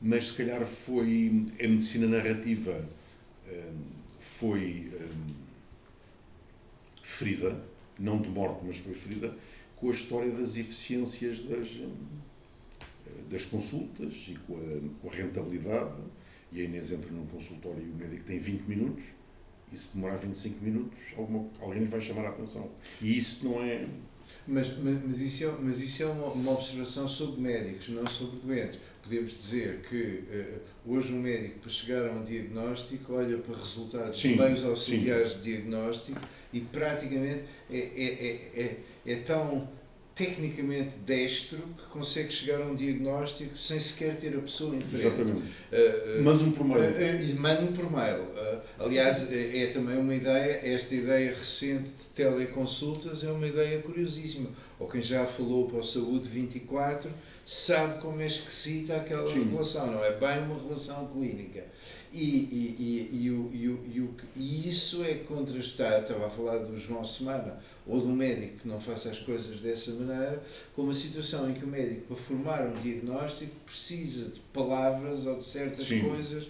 [0.00, 2.86] mas se calhar foi a medicina narrativa
[3.48, 3.82] hum,
[4.20, 5.34] foi hum,
[7.02, 7.62] ferida,
[7.98, 9.34] não de morte, mas foi ferida,
[9.76, 11.94] com a história das eficiências das, hum,
[13.30, 16.02] das consultas e com a, com a rentabilidade.
[16.54, 19.04] E a Inês entra num consultório e o médico tem 20 minutos,
[19.70, 22.70] e se demorar 25 minutos, alguma, alguém lhe vai chamar a atenção.
[23.02, 23.86] E isso não é.
[24.46, 28.38] Mas, mas, mas isso é, mas isso é uma, uma observação sobre médicos, não sobre
[28.40, 33.54] doentes podemos dizer que uh, hoje um médico, para chegar a um diagnóstico, olha para
[33.54, 35.38] resultados sim, meios auxiliares sim.
[35.38, 36.20] de diagnóstico
[36.52, 38.60] e praticamente é, é, é,
[39.06, 39.68] é, é tão
[40.14, 45.06] tecnicamente destro que consegue chegar a um diagnóstico sem sequer ter a pessoa em frente.
[45.06, 45.36] Exatamente.
[45.72, 46.84] Uh, uh, Manda-me por mail.
[46.84, 48.22] Uh, Manda-me por mail.
[48.22, 54.50] Uh, aliás, é também uma ideia, esta ideia recente de teleconsultas é uma ideia curiosíssima.
[54.78, 57.10] Ou quem já falou para o Saúde 24
[57.44, 59.50] sabe como é esquisita aquela Sim.
[59.50, 61.64] relação, não é bem uma relação clínica.
[62.16, 66.30] E, e, e, e, o, e, o, e, o, e isso é contrastado, estava a
[66.30, 70.40] falar do João Semana, ou do médico que não faça as coisas dessa maneira,
[70.76, 75.36] com uma situação em que o médico, para formar um diagnóstico, precisa de palavras ou
[75.36, 76.02] de certas Sim.
[76.02, 76.44] coisas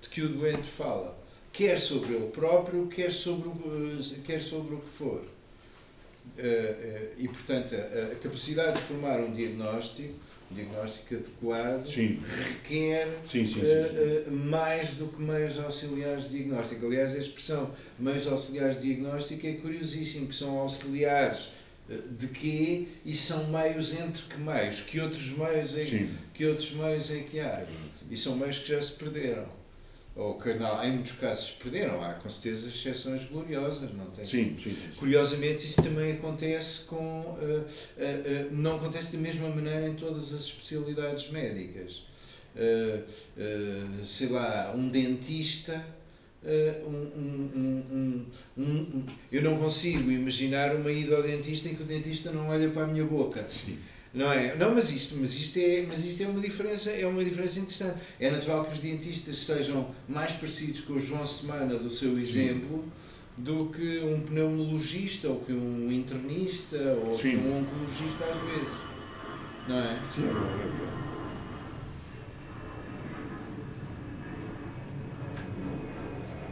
[0.00, 1.14] de que o doente fala,
[1.52, 5.22] quer sobre ele próprio, quer sobre o, quer sobre o que for.
[6.38, 10.14] Eh, eh, e, portanto, a capacidade de formar um diagnóstico
[10.50, 13.60] diagnóstico adequado Sim, requer sim, sim.
[13.62, 16.86] eh, eh, mais do que meios auxiliares de diagnóstico.
[16.86, 21.52] Aliás, a expressão meios auxiliares de diagnóstico é curiosíssimo, que são auxiliares
[21.88, 24.80] eh, de quê e são meios entre que meios?
[24.80, 27.64] Que outros meios é, Sim, que, outros meios é que há?
[28.10, 29.59] E são meios que já se perderam.
[30.20, 32.04] Ou que não, em muitos casos perderam.
[32.04, 34.26] Há com certeza exceções gloriosas, não tem?
[34.26, 34.88] sim, sim, sim.
[34.98, 37.38] Curiosamente, isso também acontece com.
[37.40, 37.62] eh,
[37.96, 42.02] eh, eh, não acontece da mesma maneira em todas as especialidades médicas.
[44.04, 45.82] Sei lá, um dentista.
[46.86, 48.26] um, um,
[48.58, 52.68] um- eu não consigo imaginar uma ida ao dentista em que o dentista não olha
[52.70, 53.46] para a minha boca.
[53.48, 53.78] Sim.
[54.12, 54.56] Não é?
[54.56, 57.98] Não, mas isto, mas isto é, mas isto é uma diferença, é uma diferença interessante.
[58.18, 62.84] É natural que os dentistas sejam mais parecidos com o João Semana do seu exemplo
[63.36, 67.30] do que um pneumologista ou que um internista ou Sim.
[67.30, 68.76] que um oncologista às vezes.
[69.68, 70.00] Não é?
[70.10, 71.00] Sim, é verdade.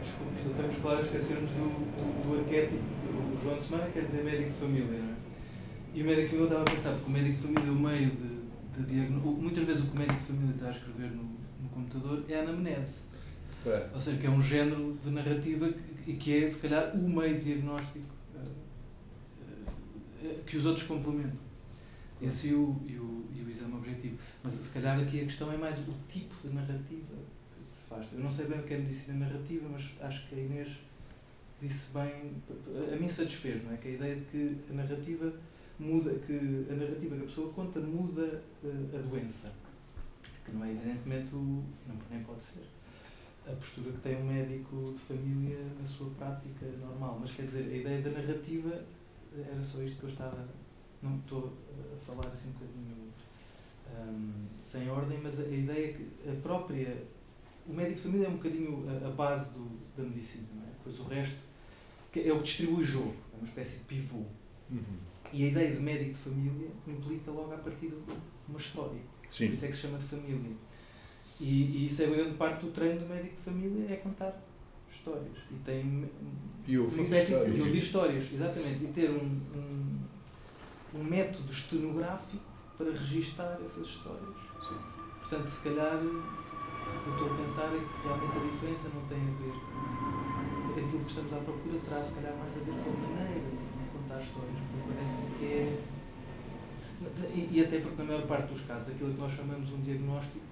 [0.01, 2.83] Desculpe, só temos claro esquecermos do, do, do arquétipo.
[3.37, 5.18] O João de Semana quer dizer médico de família, não é?
[5.93, 7.75] E o médico de família estava a pensar, porque o médico de família é o
[7.75, 9.31] meio de, de diagnóstico.
[9.41, 12.39] Muitas vezes o que o médico de família está a escrever no, no computador é
[12.39, 12.99] a anamnese.
[13.63, 13.85] Claro.
[13.93, 17.09] Ou seja, que é um género de narrativa que- e que é, se calhar, o
[17.09, 19.71] meio de diagnóstico eh,
[20.23, 21.37] eh, que os outros complementam.
[22.21, 24.17] Esse e o, e, o, e o exame objetivo.
[24.43, 27.15] Mas se calhar aqui a questão é mais o tipo de narrativa
[27.71, 28.07] que se faz.
[28.13, 30.69] Eu não sei bem o que é medicina narrativa, mas acho que a Inês
[31.61, 32.31] disse bem.
[32.93, 33.77] A mim satisfez, não é?
[33.77, 35.33] Que a ideia de que a narrativa
[35.79, 39.51] muda, que a narrativa que a pessoa conta muda eh, a doença.
[40.45, 41.63] Que não é evidentemente o.
[41.87, 42.63] Não, nem pode ser
[43.47, 47.17] a postura que tem um médico de família na sua prática normal.
[47.19, 48.85] Mas quer dizer, a ideia da narrativa
[49.35, 50.47] era só isto que eu estava.
[51.01, 51.53] Não estou
[51.93, 53.13] a falar assim um bocadinho
[53.97, 57.03] hum, sem ordem, mas a, a ideia é que a própria.
[57.67, 60.71] O médico de família é um bocadinho a, a base do, da medicina, é?
[60.71, 61.49] Depois o resto
[62.11, 64.25] que é o que distribui o jogo, é uma espécie de pivô.
[65.31, 67.95] E a ideia de médico de família implica logo à partida
[68.47, 68.99] uma história.
[69.23, 70.51] Por Sim, isso é que se chama de família.
[71.39, 74.41] E, e isso é grande parte do treino do médico de família, é contar
[74.89, 75.37] histórias.
[75.51, 76.09] E tem
[76.67, 77.57] E ouvir espécie- histórias.
[77.57, 78.83] E ouvir histórias, exatamente.
[78.83, 82.43] E ter um, um, um método estenográfico
[82.77, 84.35] para registar essas histórias.
[84.67, 84.75] sim.
[85.19, 89.01] Portanto, se calhar, o que eu estou a pensar é que realmente a diferença não
[89.05, 89.53] tem a ver
[90.73, 93.41] com aquilo que estamos à procura, terá se calhar mais a ver com a maneira
[93.45, 94.57] de contar histórias,
[94.99, 95.79] parece que é.
[97.33, 100.45] E, e até porque, na maior parte dos casos, aquilo que nós chamamos um diagnóstico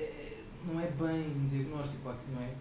[0.00, 2.52] é- não é bem um diagnóstico, não é?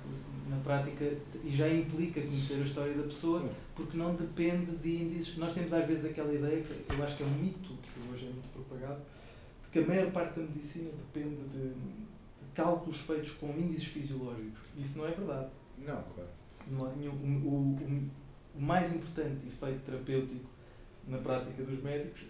[0.48, 1.04] Na prática,
[1.44, 5.38] e já implica conhecer a história da pessoa, porque não depende de índices.
[5.38, 8.28] Nós temos às vezes aquela ideia, que eu acho que é um mito, que hoje
[8.28, 9.02] é muito propagado,
[9.64, 14.62] de que a maior parte da medicina depende de, de cálculos feitos com índices fisiológicos.
[14.78, 15.50] Isso não é verdade.
[15.80, 16.30] Não, claro.
[16.70, 18.10] Não o, o,
[18.56, 20.55] o mais importante efeito terapêutico
[21.08, 22.24] na prática dos médicos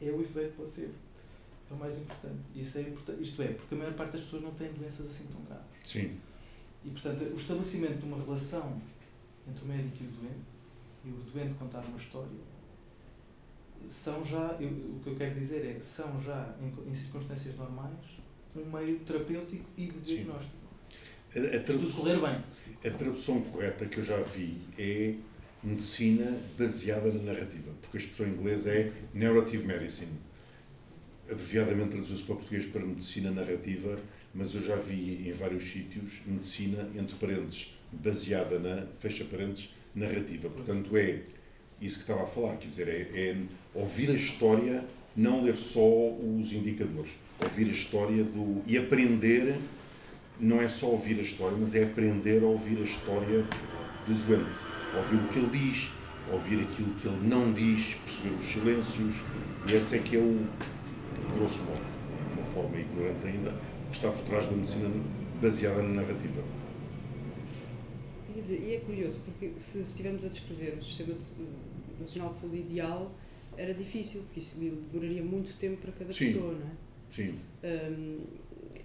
[0.00, 0.94] é o efeito placebo.
[1.70, 2.40] É o mais importante.
[2.54, 3.22] Isso é importante.
[3.22, 5.66] Isto é, porque a maior parte das pessoas não tem doenças assim tão graves.
[5.84, 6.18] Sim,
[6.84, 8.80] E, portanto, o estabelecimento de uma relação
[9.48, 10.40] entre o médico e o doente,
[11.04, 12.28] e o doente contar uma história,
[13.90, 17.56] são já, eu- o que eu quero dizer é que são já, em, em circunstâncias
[17.56, 17.94] normais,
[18.54, 20.14] um meio terapêutico e de Sim.
[20.16, 20.56] diagnóstico.
[21.34, 22.90] A, a Se tudo tradução, correr bem.
[22.92, 25.14] a tradução correta que eu já vi é
[25.62, 30.12] medicina baseada na narrativa, porque a expressão em inglês é narrative medicine.
[31.30, 33.98] Abreviadamente traduziu-se para português para medicina narrativa,
[34.34, 40.48] mas eu já vi em vários sítios medicina, entre parênteses, baseada na, fecha parênteses, narrativa.
[40.48, 41.20] Portanto, é
[41.80, 43.36] isso que estava a falar, quer dizer, é, é
[43.74, 44.84] ouvir a história,
[45.16, 47.10] não ler só os indicadores,
[47.42, 49.56] ouvir a história do, e aprender
[50.38, 53.44] não é só ouvir a história, mas é aprender a ouvir a história
[54.06, 54.79] do doente.
[54.96, 55.90] Ouvir o que ele diz,
[56.32, 59.14] ouvir aquilo que ele não diz, perceber os silêncios.
[59.70, 60.46] E esse é que é o,
[61.36, 63.52] grosso modo, de uma forma ignorante ainda,
[63.90, 64.90] que está por trás da medicina
[65.40, 66.42] baseada na narrativa.
[68.34, 72.36] Quer dizer, e é curioso, porque se estivermos a descrever o Sistema de- Nacional de
[72.36, 73.12] Saúde ideal,
[73.56, 76.24] era difícil, porque isso demoraria muito tempo para cada Sim.
[76.26, 76.70] pessoa, não é?
[77.10, 78.20] Sim, Um,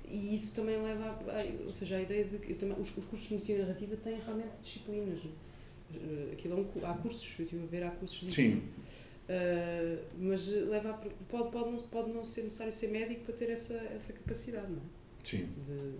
[0.08, 3.28] e isso também leva a, ou seja, a ideia de que também, os, os cursos
[3.28, 5.20] de medicina narrativa têm realmente disciplinas.
[5.20, 5.45] Uh,
[6.34, 8.42] Aquilo é um, há cursos, eu estive a ver, há cursos disso.
[8.42, 8.62] sim,
[9.28, 13.50] Uh, mas leva a, pode, pode, não, pode não ser necessário ser médico para ter
[13.50, 14.86] essa, essa capacidade, não é?
[15.24, 16.00] sim, De-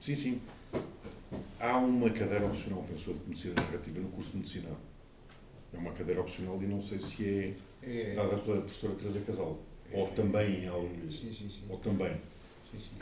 [0.00, 0.40] sim, sim.
[1.60, 4.70] Há uma cadeira opcional, penso de medicina narrativa no curso de medicina.
[5.72, 9.58] É uma cadeira opcional e não sei se é É, dada pela professora Teresa Casal.
[9.92, 10.88] Ou também em algo.
[11.10, 11.62] sim, sim, sim.
[11.68, 12.12] Ou também.
[12.70, 12.96] sim, sim.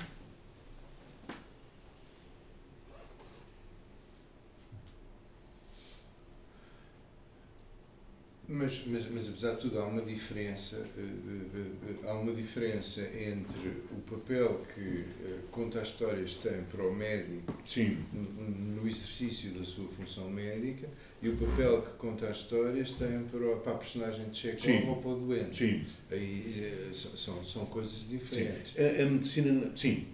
[8.50, 13.02] Mas, mas, mas apesar de tudo há uma diferença eh, de- de- há uma diferença
[13.02, 19.50] entre o papel que eh, conta as histórias tem para o médico Sim, no exercício
[19.50, 20.88] da sua função médica
[21.22, 24.88] e o papel que conta as histórias tem para, para a personagem de Chekhov Sim.
[24.88, 25.56] ou para o doente.
[25.56, 25.84] sim.
[26.10, 28.72] Aí eh, são, são, coisas diferentes.
[28.78, 30.06] A, a medicina, sim,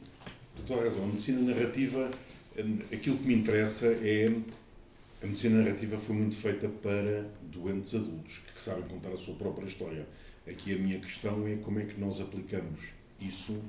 [0.69, 2.11] a razão, a medicina narrativa,
[2.93, 4.29] aquilo que me interessa é.
[5.25, 9.65] A medicina narrativa foi muito feita para doentes adultos que sabem contar a sua própria
[9.65, 10.07] história.
[10.47, 12.79] Aqui a minha questão é como é que nós aplicamos
[13.19, 13.65] isso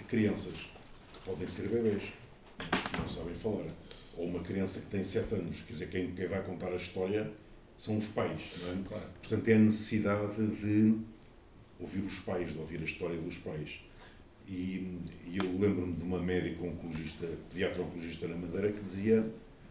[0.00, 3.66] a crianças, que podem ser bebês, que não sabem falar.
[4.16, 7.30] Ou uma criança que tem 7 anos, quer dizer, quem, quem vai contar a história
[7.76, 8.82] são os pais, não é?
[8.88, 9.06] Claro.
[9.20, 10.98] Portanto, é a necessidade de
[11.78, 13.80] ouvir os pais, de ouvir a história dos pais.
[14.48, 19.30] E, e eu lembro-me de uma médica oncologista, pediatra oncologista na Madeira, que dizia: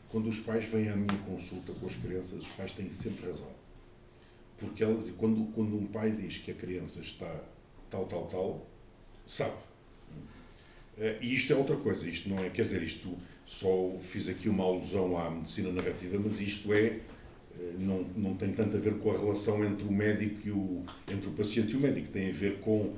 [0.09, 3.51] quando os pais vêm à minha consulta com as crianças, os pais têm sempre razão.
[4.57, 7.33] Porque ela dizia, quando, quando um pai diz que a criança está
[7.89, 8.67] tal, tal, tal,
[9.25, 9.53] sabe.
[10.97, 14.49] Eh, E isto é outra coisa, isto não é, quer dizer, isto só fiz aqui
[14.49, 16.99] uma alusão à medicina narrativa, mas isto é
[17.59, 20.83] eh, não, não tem tanto a ver com a relação entre o médico e o
[21.07, 22.95] entre o paciente e o médico, tem a ver com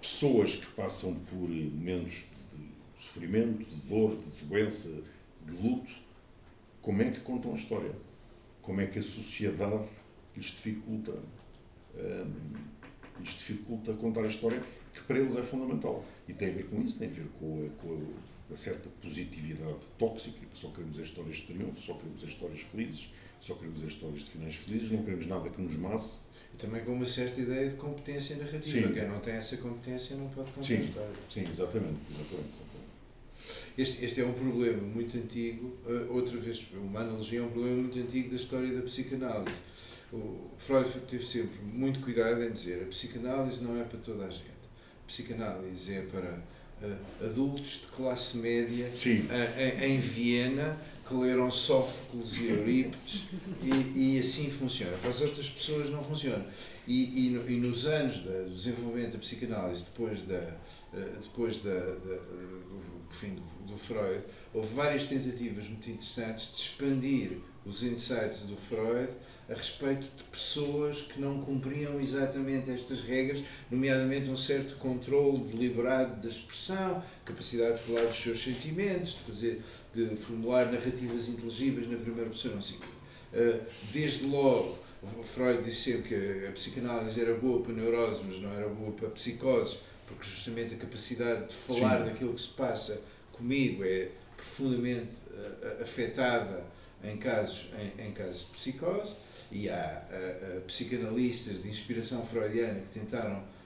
[0.00, 4.90] pessoas que passam por momentos de sofrimento, de dor, de doença,
[5.46, 6.05] de luto,
[6.86, 7.90] como é que contam a história?
[8.62, 9.88] Como é que a sociedade
[10.36, 11.10] lhes dificulta,
[11.96, 12.52] hum,
[13.18, 14.62] lhes dificulta contar a história,
[14.92, 16.04] que para eles é fundamental.
[16.28, 18.88] E tem a ver com isso, tem a ver com a, com a, a certa
[19.02, 23.54] positividade tóxica, que só queremos as histórias de triunfo, só queremos as histórias felizes, só
[23.56, 26.18] queremos as histórias de finais felizes, não queremos nada que nos masse.
[26.54, 28.86] E também com uma certa ideia de competência narrativa.
[28.86, 28.94] Sim.
[28.94, 30.76] Quem não tem essa competência não pode contar Sim.
[30.76, 31.16] a história.
[31.28, 32.65] Sim, exatamente, exatamente.
[33.76, 37.76] Este, este é um problema muito antigo, eh, outra vez, uma analogia, é um problema
[37.82, 39.60] muito antigo da história da psicanálise.
[40.12, 44.30] O Freud teve sempre muito cuidado em dizer a psicanálise não é para toda a
[44.30, 44.44] gente.
[45.04, 46.42] A psicanálise é para
[46.82, 48.90] eh, adultos de classe média
[49.30, 53.26] eh, em, em Viena que leram Sófocles e Eurípides
[53.62, 54.96] e, e assim funciona.
[54.98, 56.44] Para as outras pessoas não funciona.
[56.86, 60.56] E, e, e nos anos do desenvolvimento da psicanálise, depois, da,
[61.20, 62.20] depois da, da-
[63.14, 69.12] fim do, do Freud, houve várias tentativas muito interessantes de expandir os insights do Freud
[69.48, 76.20] a respeito de pessoas que não cumpriam exatamente estas regras, nomeadamente um certo controle deliberado
[76.20, 81.96] da expressão, capacidade de falar dos seus sentimentos, de fazer, de formular narrativas inteligíveis na
[81.96, 82.78] primeira pessoa, não sei.
[83.32, 83.60] Uh,
[83.92, 84.78] Desde logo,
[85.22, 89.10] Freud disse sempre que a psicanálise era boa para neuroses, mas não era boa para
[89.10, 92.04] psicoses, porque justamente a capacidade de falar Sim.
[92.04, 93.00] daquilo que se passa
[93.32, 96.64] comigo é profundamente uh, afetada
[97.04, 99.16] em casos, em, em casos de psicose
[99.52, 103.56] e há uh, uh, psicanalistas de inspiração freudiana que tentaram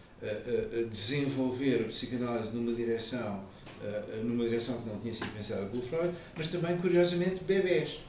[0.91, 3.43] desenvolver a psicanálise numa direção,
[4.23, 8.01] numa direção que não tinha sido pensada pelo Freud, mas também, curiosamente, bebés.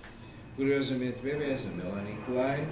[0.57, 1.65] Curiosamente, bebés.
[1.67, 2.67] A Melanie Klein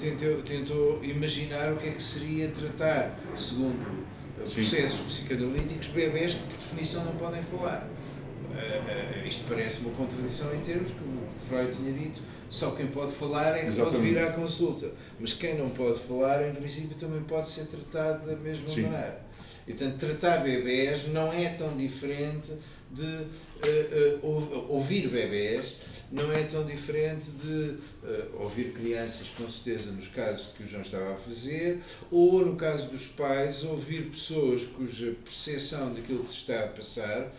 [0.00, 4.09] tentou, tentou imaginar o que é que seria tratar, segundo.
[4.44, 7.88] Processos psicanalíticos, bebés que, por definição, não podem falar.
[8.50, 12.20] Uh, uh, isto parece uma contradição em termos que o Freud tinha dito
[12.50, 14.02] só quem pode falar é que pode Exatamente.
[14.12, 18.34] vir à consulta mas quem não pode falar em princípio também pode ser tratado da
[18.34, 18.82] mesma Sim.
[18.82, 19.20] maneira
[19.68, 22.52] e portanto tratar bebés não é tão diferente
[22.90, 25.76] de uh, ou- ouvir bebés
[26.10, 30.82] não é tão diferente de uh, ouvir crianças com certeza nos casos que o João
[30.82, 31.80] estava a fazer
[32.10, 37.32] ou no caso dos pais ouvir pessoas cuja percepção daquilo que se está a passar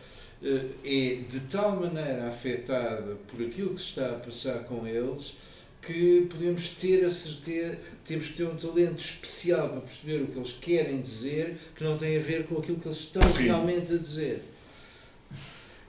[0.43, 5.35] eh, é de tal maneira afetada por aquilo que se está a passar com eles
[5.81, 10.37] que podemos ter a certeza, temos que ter um talento especial para perceber o que
[10.37, 13.43] eles querem dizer que não tem a ver com aquilo que eles estão Sim.
[13.43, 14.43] realmente a dizer.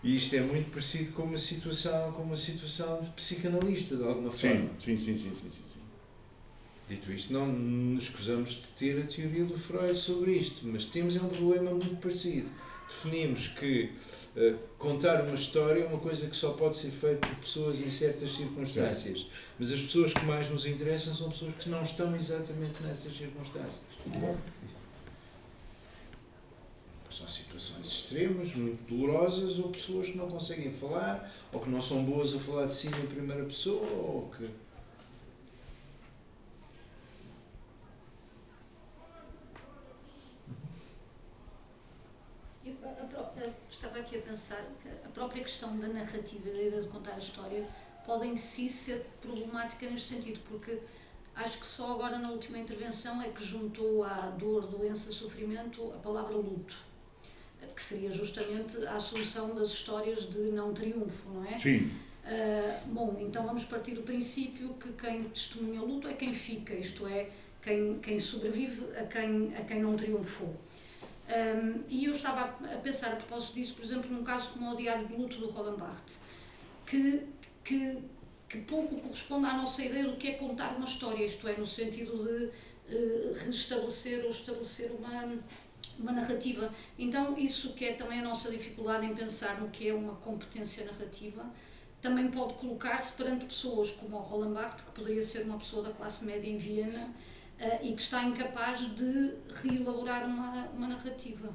[0.03, 4.33] E isto é muito parecido com uma situação, com uma situação de psicanalista, de alguma
[4.33, 4.71] forma.
[4.79, 5.81] sim, sim, sim, sim, sim, sim, sim.
[6.89, 11.15] Dito isto, não nos escusamos de ter a teoria do Freud sobre isto, mas temos
[11.15, 12.51] é um problema muito parecido.
[12.89, 13.93] Definimos que
[14.37, 17.89] eh, contar uma história é uma coisa que só pode ser feita por pessoas em
[17.89, 19.27] certas circunstâncias,
[19.59, 23.85] mas as pessoas que mais nos interessam são pessoas que não estão exatamente nessas circunstâncias
[27.13, 32.05] são situações extremas, muito dolorosas, ou pessoas que não conseguem falar, ou que não são
[32.05, 34.49] boas a falar de si na primeira pessoa, ou que.
[43.69, 47.19] Estava aqui a pensar que a própria questão da narrativa, da ideia de contar a
[47.19, 47.67] história,
[48.07, 50.79] pode em si ser problemática neste sentido, porque
[51.35, 55.99] acho que só agora na última intervenção é que juntou à dor, doença, sofrimento a
[55.99, 56.92] palavra luto
[57.75, 61.59] que seria justamente a solução das histórias de não triunfo, não é?
[61.59, 61.91] Sim.
[62.25, 66.73] Uh, bom, então vamos partir do princípio que quem testemunha o luto é quem fica,
[66.73, 67.29] isto é,
[67.61, 70.55] quem, quem sobrevive a quem, a quem não triunfou.
[71.29, 74.77] Um, e eu estava a pensar a propósito disso, por exemplo, num caso como o
[74.77, 76.19] Diário do Luto do Roland Barthes,
[76.85, 77.27] que,
[77.65, 77.99] que,
[78.49, 81.67] que pouco corresponde à nossa ideia do que é contar uma história, isto é, no
[81.67, 82.45] sentido de
[82.95, 85.39] uh, restabelecer ou estabelecer uma,
[86.03, 86.71] uma narrativa.
[86.99, 90.85] Então, isso que é também a nossa dificuldade em pensar no que é uma competência
[90.85, 91.45] narrativa,
[92.01, 95.91] também pode colocar-se perante pessoas como o Roland Barthes, que poderia ser uma pessoa da
[95.91, 101.49] classe média em Viena, uh, e que está incapaz de reelaborar uma, uma narrativa.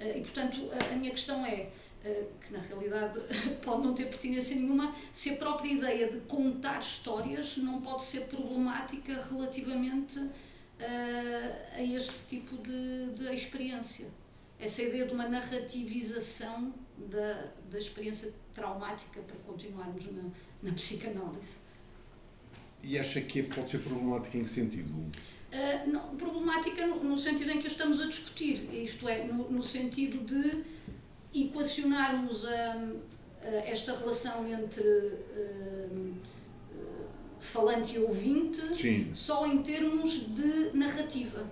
[0.00, 1.70] Uh, e, portanto, a, a, minha questão é,
[2.04, 3.20] uh, que na realidade
[3.62, 8.22] pode não ter pertinência nenhuma, se a própria ideia de contar histórias não pode ser
[8.22, 10.20] problemática relativamente
[10.78, 14.06] a este tipo de, de experiência.
[14.58, 20.30] Essa ideia de uma narrativização da, da experiência traumática, para continuarmos na,
[20.62, 21.58] na psicanálise.
[22.82, 24.90] E acha que pode ser problemática em que sentido?
[24.92, 29.62] Uh, não, problemática no, no, sentido em que estamos a discutir, isto é, no, no
[29.62, 30.64] sentido de
[31.34, 32.72] equacionarmos a,
[33.42, 36.14] a esta relação entre uh,
[37.44, 39.10] falante e ouvinte Sim.
[39.12, 41.44] só em termos de narrativa.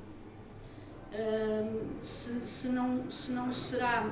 [1.12, 4.11] Uh, se, se, não, se não será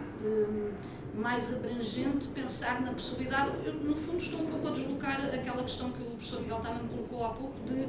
[1.15, 3.51] mais abrangente pensar na possibilidade.
[3.65, 6.87] Eu, no fundo, estou um pouco a deslocar aquela questão que o professor Miguel também
[6.89, 7.89] colocou há pouco, de uh,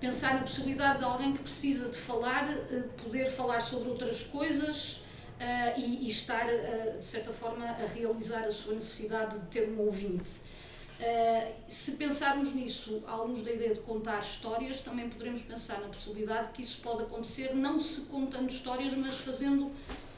[0.00, 5.04] pensar na possibilidade de alguém que precisa de falar, uh, poder falar sobre outras coisas.
[5.38, 6.48] Uh, e, e, estar,
[6.98, 10.40] de certa forma, a realizar a sua necessidade de ter um ouvinte.
[10.98, 15.86] Uh, se pensarmos nisso à luz da ideia de contar histórias, também poderemos pensar na
[15.86, 19.70] possibilidade que isso pode acontecer não se contando histórias, mas fazendo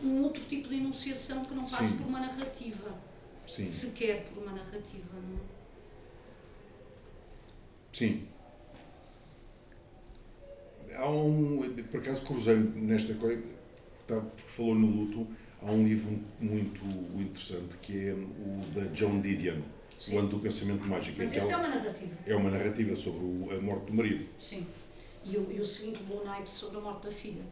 [0.02, 1.98] um outro tipo de enunciação que não passe Sim.
[1.98, 2.98] por uma narrativa.
[3.46, 3.66] Sim.
[3.66, 5.04] Sequer por uma narrativa.
[5.12, 5.36] Não?
[5.36, 5.40] É?
[7.92, 8.26] Sim.
[10.94, 11.60] Há um.
[11.90, 13.42] Por acaso cruzei nesta coisa,
[14.06, 15.26] tá, porque falou no luto,
[15.60, 16.84] há um livro muito
[17.20, 19.60] interessante que é o da John Didion,
[20.00, 20.16] Sim.
[20.16, 21.18] O Ano do Pensamento Mágico.
[21.18, 22.14] Mas isso é uma narrativa.
[22.26, 24.26] É uma narrativa sobre a morte do marido.
[24.38, 24.66] Sim.
[25.22, 27.42] E o, e o seguinte, Blue Night, sobre a morte da filha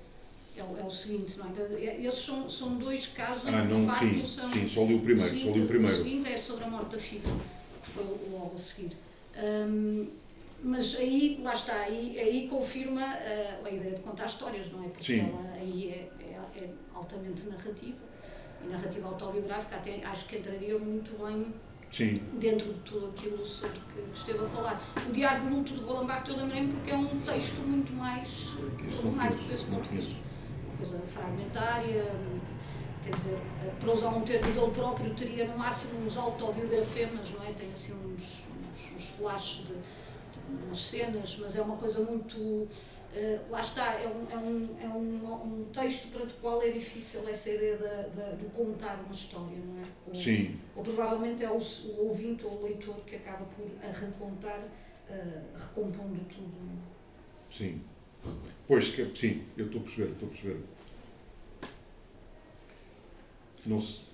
[0.56, 1.84] é o, é o seguinte, não é?
[1.84, 2.06] é?
[2.06, 4.48] Esses são, são dois casos ah, em que, de facto, sim, são...
[4.48, 5.94] Sim, só li o primeiro, o seguinte, só li o primeiro.
[5.94, 7.30] O seguinte é sobre a morte da filha,
[7.82, 8.96] que foi logo a seguir.
[9.36, 10.08] Um,
[10.64, 14.88] mas aí, lá está, aí, aí confirma a, a ideia de contar histórias, não é?
[14.88, 15.20] Porque sim.
[15.20, 18.08] ela aí é, é, é altamente narrativa,
[18.64, 21.54] e narrativa autobiográfica até acho que entraria muito bem
[21.90, 22.14] Sim.
[22.34, 24.82] dentro de tudo aquilo sobre que, que esteve a falar.
[25.08, 28.56] O Diário de Luto de Roland Barthes, eu lembrei-me porque é um texto muito mais
[28.94, 30.28] problemático desse ponto de vista
[30.78, 32.06] coisa fragmentária,
[33.02, 33.38] quer dizer,
[33.80, 37.52] para usar um termo dele próprio, teria no máximo uns autobiografemas, não é?
[37.52, 42.68] Tem assim uns, uns, uns flashes de, de umas cenas, mas é uma coisa muito.
[43.18, 46.70] Uh, lá está, é, um, é, um, é um, um texto para o qual é
[46.70, 49.84] difícil essa ideia de, de, de, contar uma história, não é?
[50.06, 50.60] Ou, Sim.
[50.76, 55.56] Ou provavelmente é o, o ouvinte ou o leitor que acaba por a recontar, uh,
[55.56, 56.52] recompondo tudo.
[56.62, 57.52] Não é?
[57.52, 57.82] Sim.
[58.68, 58.84] Pois,
[59.16, 60.60] sim, eu estou a perceber, estou a perceber.
[63.66, 64.06] Não se.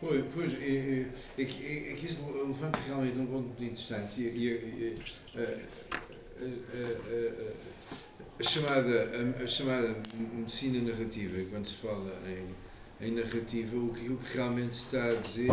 [0.00, 3.64] Pois, pois é, é, é, que, é, é que isso levanta realmente um ponto muito
[3.64, 4.22] interessante.
[4.22, 4.98] E, e,
[6.40, 6.46] a,
[6.80, 9.10] a, a, chamada,
[9.42, 9.96] a, chamada
[10.32, 15.04] medicina narrativa, quando se fala em, em narrativa, o que, o que realmente se está
[15.04, 15.50] a dizer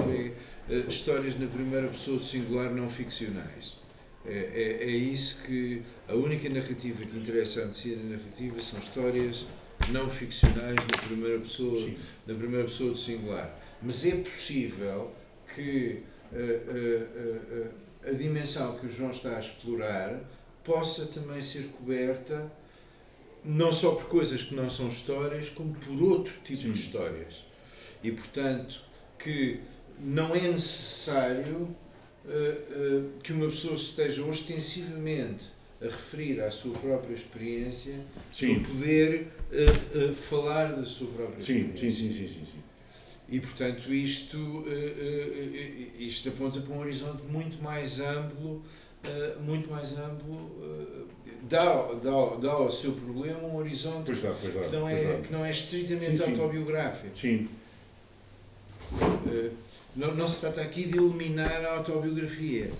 [0.69, 3.77] é histórias na primeira pessoa singular não ficcionais.
[4.27, 9.45] É, é, é, isso que a única narrativa que interessa à medicina narrativa são histórias
[9.89, 11.95] não ficcionais na primeira pessoa, Sim.
[12.25, 13.59] na primeira pessoa do singular.
[13.83, 15.11] Mas é possível
[15.53, 20.21] que uh, uh, uh, a dimensão que o João está a explorar
[20.65, 22.51] possa também ser coberta
[23.45, 26.71] não só por coisas que não são histórias, como por outro tipo Sim.
[26.71, 27.45] de histórias.
[28.03, 28.81] E, portanto,
[29.19, 29.59] que
[29.99, 31.55] não é necessário
[32.25, 35.45] uh, uh, que uma pessoa esteja ostensivamente
[35.79, 37.99] a referir à sua própria experiência
[38.31, 38.59] sim.
[38.59, 41.91] para poder uh, falar da sua própria sim, experiência.
[41.91, 42.65] Sim, sim, sim, sim, sim.
[43.27, 44.63] E, portanto, isto,
[45.97, 48.63] isto aponta para um horizonte muito mais amplo,
[49.41, 50.51] muito mais amplo,
[51.49, 55.21] dá, dá, dá ao seu problema um horizonte pois dá, pois dá, que, não é,
[55.21, 57.15] que não é estritamente sim, autobiográfico.
[57.15, 57.47] Sim.
[59.27, 59.51] Eh,
[59.95, 62.71] não, não se trata aqui de eliminar a autobiografia.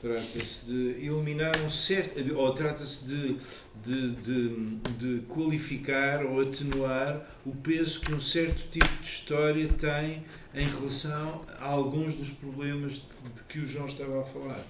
[0.00, 2.36] Trata-se de eliminar um certo.
[2.36, 3.36] ou trata-se de,
[3.84, 4.48] de, de,
[4.98, 10.24] de qualificar ou atenuar o peso que um certo tipo de história tem
[10.54, 14.66] em relação a alguns dos problemas de, de que o João estava a falar.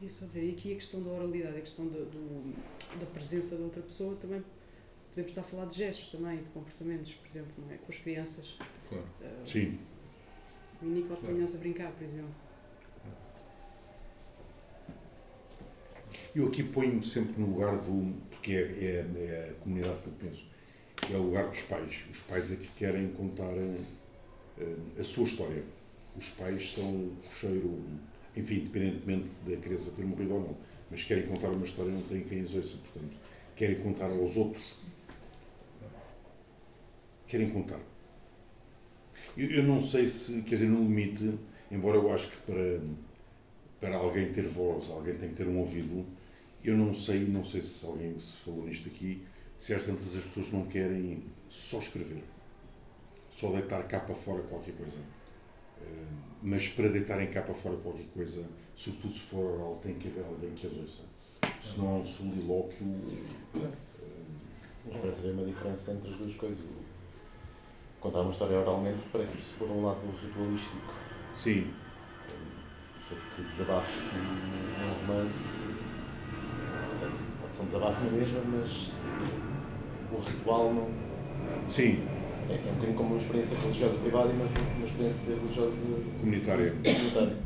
[0.00, 2.54] E só dizer, e aqui a questão da oralidade, a questão do, do-
[2.98, 4.44] da presença da outra pessoa, também
[5.08, 7.78] podemos estar a falar de gestos também, de comportamentos, por exemplo, não é?
[7.78, 8.56] com as crianças.
[8.88, 9.06] Claro.
[9.22, 9.78] Eh, Sim.
[10.82, 11.22] O Nico Claro.
[11.26, 12.34] apanhas a brincar, por exemplo.
[16.34, 18.14] Eu aqui ponho-me sempre no lugar do.
[18.30, 20.50] porque é, é- é a comunidade que eu conheço.
[21.08, 22.04] É o lugar dos pais.
[22.10, 25.64] Os pais é que querem contar eh, a sua história.
[26.16, 27.84] Os pais são o cheiro,
[28.36, 30.58] enfim, independentemente da criança ter morrido ou não,
[30.90, 33.18] mas querem contar uma história não têm quem as ouça, portanto,
[33.56, 34.64] querem contar aos outros.
[37.26, 37.80] Querem contar.
[39.36, 41.38] Eu, eu não sei se, quer dizer, no limite,
[41.70, 42.80] embora eu acho que para,
[43.84, 46.06] para alguém ter voz, alguém tem que ter um ouvido,
[46.64, 49.22] eu não sei, não sei se alguém se falou nisto aqui,
[49.58, 52.24] se às tantas as pessoas não querem só escrever,
[53.28, 54.96] só deitar cá para fora qualquer coisa.
[55.82, 55.84] Eh,
[56.42, 58.42] Mas para deitarem cá para fora qualquer coisa,
[58.74, 61.02] sobretudo se for oral, tem que haver alguém que as ouça.
[61.62, 62.86] Se não há um solilóquio.
[63.56, 63.68] eh,
[64.86, 66.64] Mas parece haver uma diferença entre as duas coisas.
[68.00, 70.92] Contar uma história oralmente parece-me se por um lado ritualístico.
[71.36, 71.66] Sim,
[73.08, 75.74] Só que desabafe num romance
[77.40, 78.92] pode ser um desabafo na mesma, mas
[80.12, 80.88] o ritual não.
[81.68, 81.98] sim,
[82.48, 85.86] É, é um bocadinho como uma experiência religiosa privada e uma, uma experiência religiosa
[86.20, 86.70] comunitária.
[86.82, 87.36] comunitária.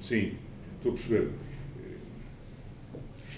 [0.00, 0.32] Sim,
[0.76, 1.30] estou a perceber.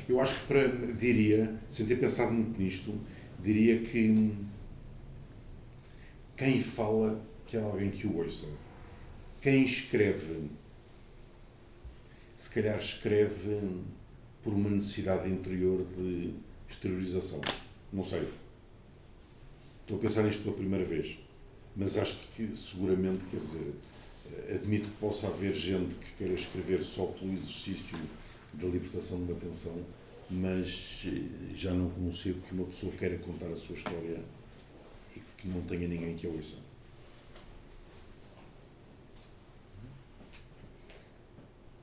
[0.09, 2.95] Eu acho que para, diria, sem ter pensado muito nisto,
[3.43, 4.33] diria que
[6.37, 8.47] quem fala quer alguém que o ouça.
[9.41, 10.49] Quem escreve,
[12.39, 13.59] se calhar escreve
[14.45, 16.33] por uma necessidade interior de
[16.69, 17.41] exteriorização.
[17.93, 18.33] Não sei.
[19.81, 21.19] Estou a pensar nisto pela primeira vez.
[21.75, 23.75] Mas acho que seguramente, quer dizer,
[24.55, 27.99] admito que possa haver gente que queira escrever só pelo exercício
[28.55, 29.85] da libertação de uma tensão,
[30.31, 34.23] mas eh, já não concebo que uma pessoa queira contar a sua história
[35.17, 36.68] e que não tenha ninguém que a ouça.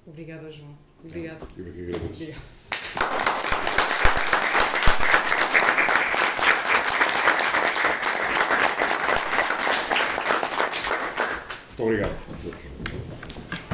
[0.08, 0.78] Obrigada, João.
[1.04, 1.48] Obrigada.
[1.58, 2.34] Eu é que agradeço.
[11.78, 12.14] Obrigada.
[12.30, 13.65] Muito obrigado.